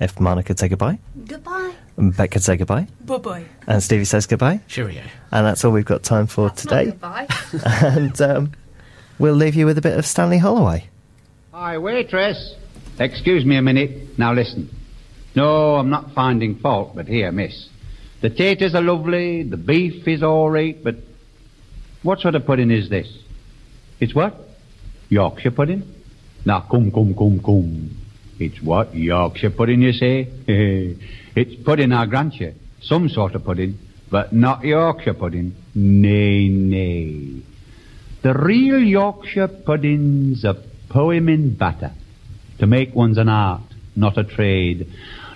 [0.00, 1.72] if Marna could say goodbye, Goodbye.
[1.96, 3.44] and Beck could say goodbye, Bye bye.
[3.68, 5.02] and Stevie says goodbye, Cheerio.
[5.30, 6.84] and that's all we've got time for That's today.
[6.86, 7.28] Goodbye.
[7.82, 8.52] and um,
[9.20, 10.88] we'll leave you with a bit of Stanley Holloway.
[11.52, 12.56] Hi, waitress.
[12.98, 14.18] Excuse me a minute.
[14.18, 14.68] Now listen.
[15.34, 17.68] No, I'm not finding fault, but here, miss.
[18.20, 20.96] The taters are lovely, the beef is all right, but
[22.02, 23.08] what sort of pudding is this?
[24.00, 24.34] It's what?
[25.08, 25.82] Yorkshire pudding?
[26.44, 27.96] Now, come, come, come, come.
[28.38, 28.94] It's what?
[28.94, 30.28] Yorkshire pudding, you say?
[31.36, 32.54] it's pudding, I grant you.
[32.82, 33.78] Some sort of pudding,
[34.10, 35.54] but not Yorkshire pudding.
[35.74, 37.42] Nay, nay.
[38.22, 40.54] The real Yorkshire pudding's a
[40.88, 41.92] poem in batter.
[42.58, 43.62] To make one's an art,
[43.96, 44.90] not a trade.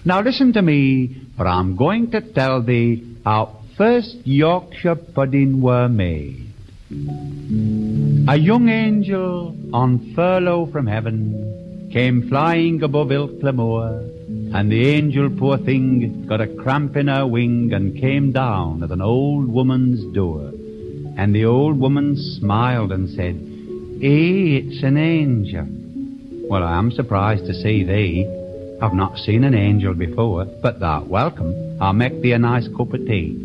[0.07, 5.89] Now listen to me, for I'm going to tell thee how first Yorkshire pudding were
[5.89, 6.53] made.
[8.29, 14.05] A young angel on furlough from heaven came flying above Ilkla Moor,
[14.55, 18.91] and the angel, poor thing, got a cramp in her wing and came down at
[18.91, 20.53] an old woman's door.
[21.17, 23.37] And the old woman smiled and said,
[24.03, 25.67] Eh, it's an angel.
[26.51, 28.44] Well, I am surprised to see thee.
[28.81, 31.79] I've not seen an angel before, but thou'rt welcome.
[31.81, 33.37] I'll make thee a nice cup of tea.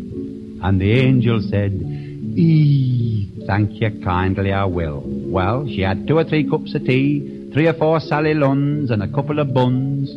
[0.62, 5.02] And the angel said, Ee, thank you kindly, I will.
[5.06, 9.02] Well, she had two or three cups of tea, three or four Sally Lunns, and
[9.02, 10.10] a couple of buns.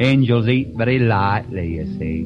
[0.00, 2.22] Angels eat very lightly, you see.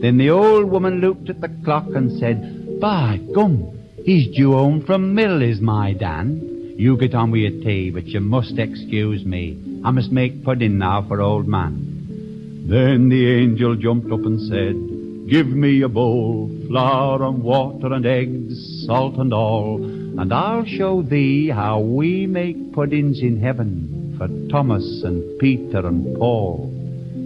[0.00, 4.84] Then the old woman looked at the clock and said, By gum, he's due home
[4.84, 6.47] from mill, is my Dan.
[6.78, 9.80] You get on with your tea, but you must excuse me.
[9.84, 12.66] I must make pudding now for old man.
[12.68, 18.06] Then the angel jumped up and said, Give me a bowl, flour and water and
[18.06, 24.28] eggs, salt and all, and I'll show thee how we make puddings in heaven for
[24.48, 26.70] Thomas and Peter and Paul.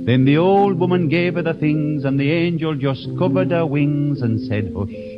[0.07, 4.23] Then the old woman gave her the things, and the angel just covered her wings
[4.23, 5.12] and said, Hush.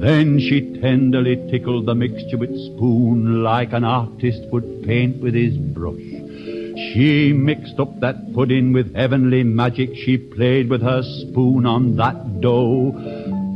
[0.00, 5.56] Then she tenderly tickled the mixture with spoon like an artist would paint with his
[5.56, 5.96] brush.
[5.98, 9.90] She mixed up that pudding with heavenly magic.
[9.96, 12.92] She played with her spoon on that dough.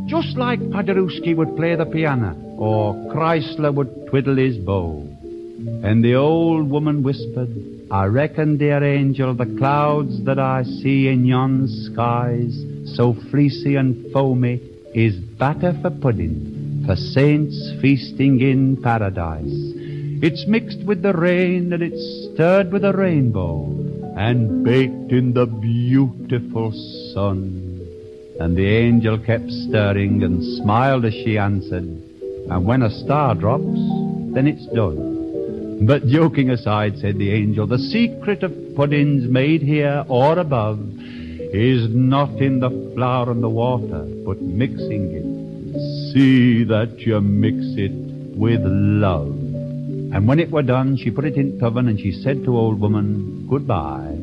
[0.06, 5.06] Just like Paderewski would play the piano, or Kreisler would twiddle his bow.
[5.84, 7.50] And the old woman whispered,
[7.88, 12.64] I reckon, dear angel, the clouds that I see in yon skies,
[12.96, 19.72] so fleecy and foamy, is batter for pudding, for saints feasting in paradise.
[20.22, 23.64] It's mixed with the rain and it's stirred with a rainbow
[24.16, 26.72] and baked in the beautiful
[27.14, 27.80] sun.
[28.38, 33.64] And the angel kept stirring and smiled as she answered, and when a star drops,
[34.34, 35.86] then it's done.
[35.86, 40.78] But joking aside, said the angel, the secret of puddings made here or above
[41.52, 46.12] is not in the flour and the water, but mixing it.
[46.12, 47.92] See that you mix it
[48.36, 49.28] with love.
[49.28, 52.80] And when it were done, she put it in t'oven and she said to old
[52.80, 54.18] woman, goodbye.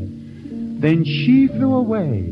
[0.81, 2.31] Then she flew away,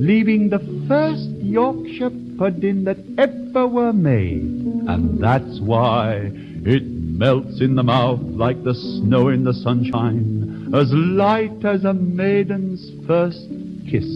[0.00, 4.42] leaving the first Yorkshire pudding that ever were made.
[4.42, 6.30] And that's why
[6.64, 11.92] it melts in the mouth like the snow in the sunshine, as light as a
[11.92, 13.48] maiden's first
[13.88, 14.06] kiss,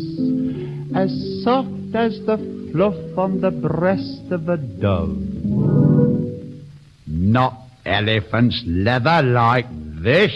[0.94, 2.38] as soft as the
[2.72, 5.16] fluff on the breast of a dove.
[7.06, 7.54] Not
[7.84, 9.66] elephant's leather like
[10.02, 10.32] this.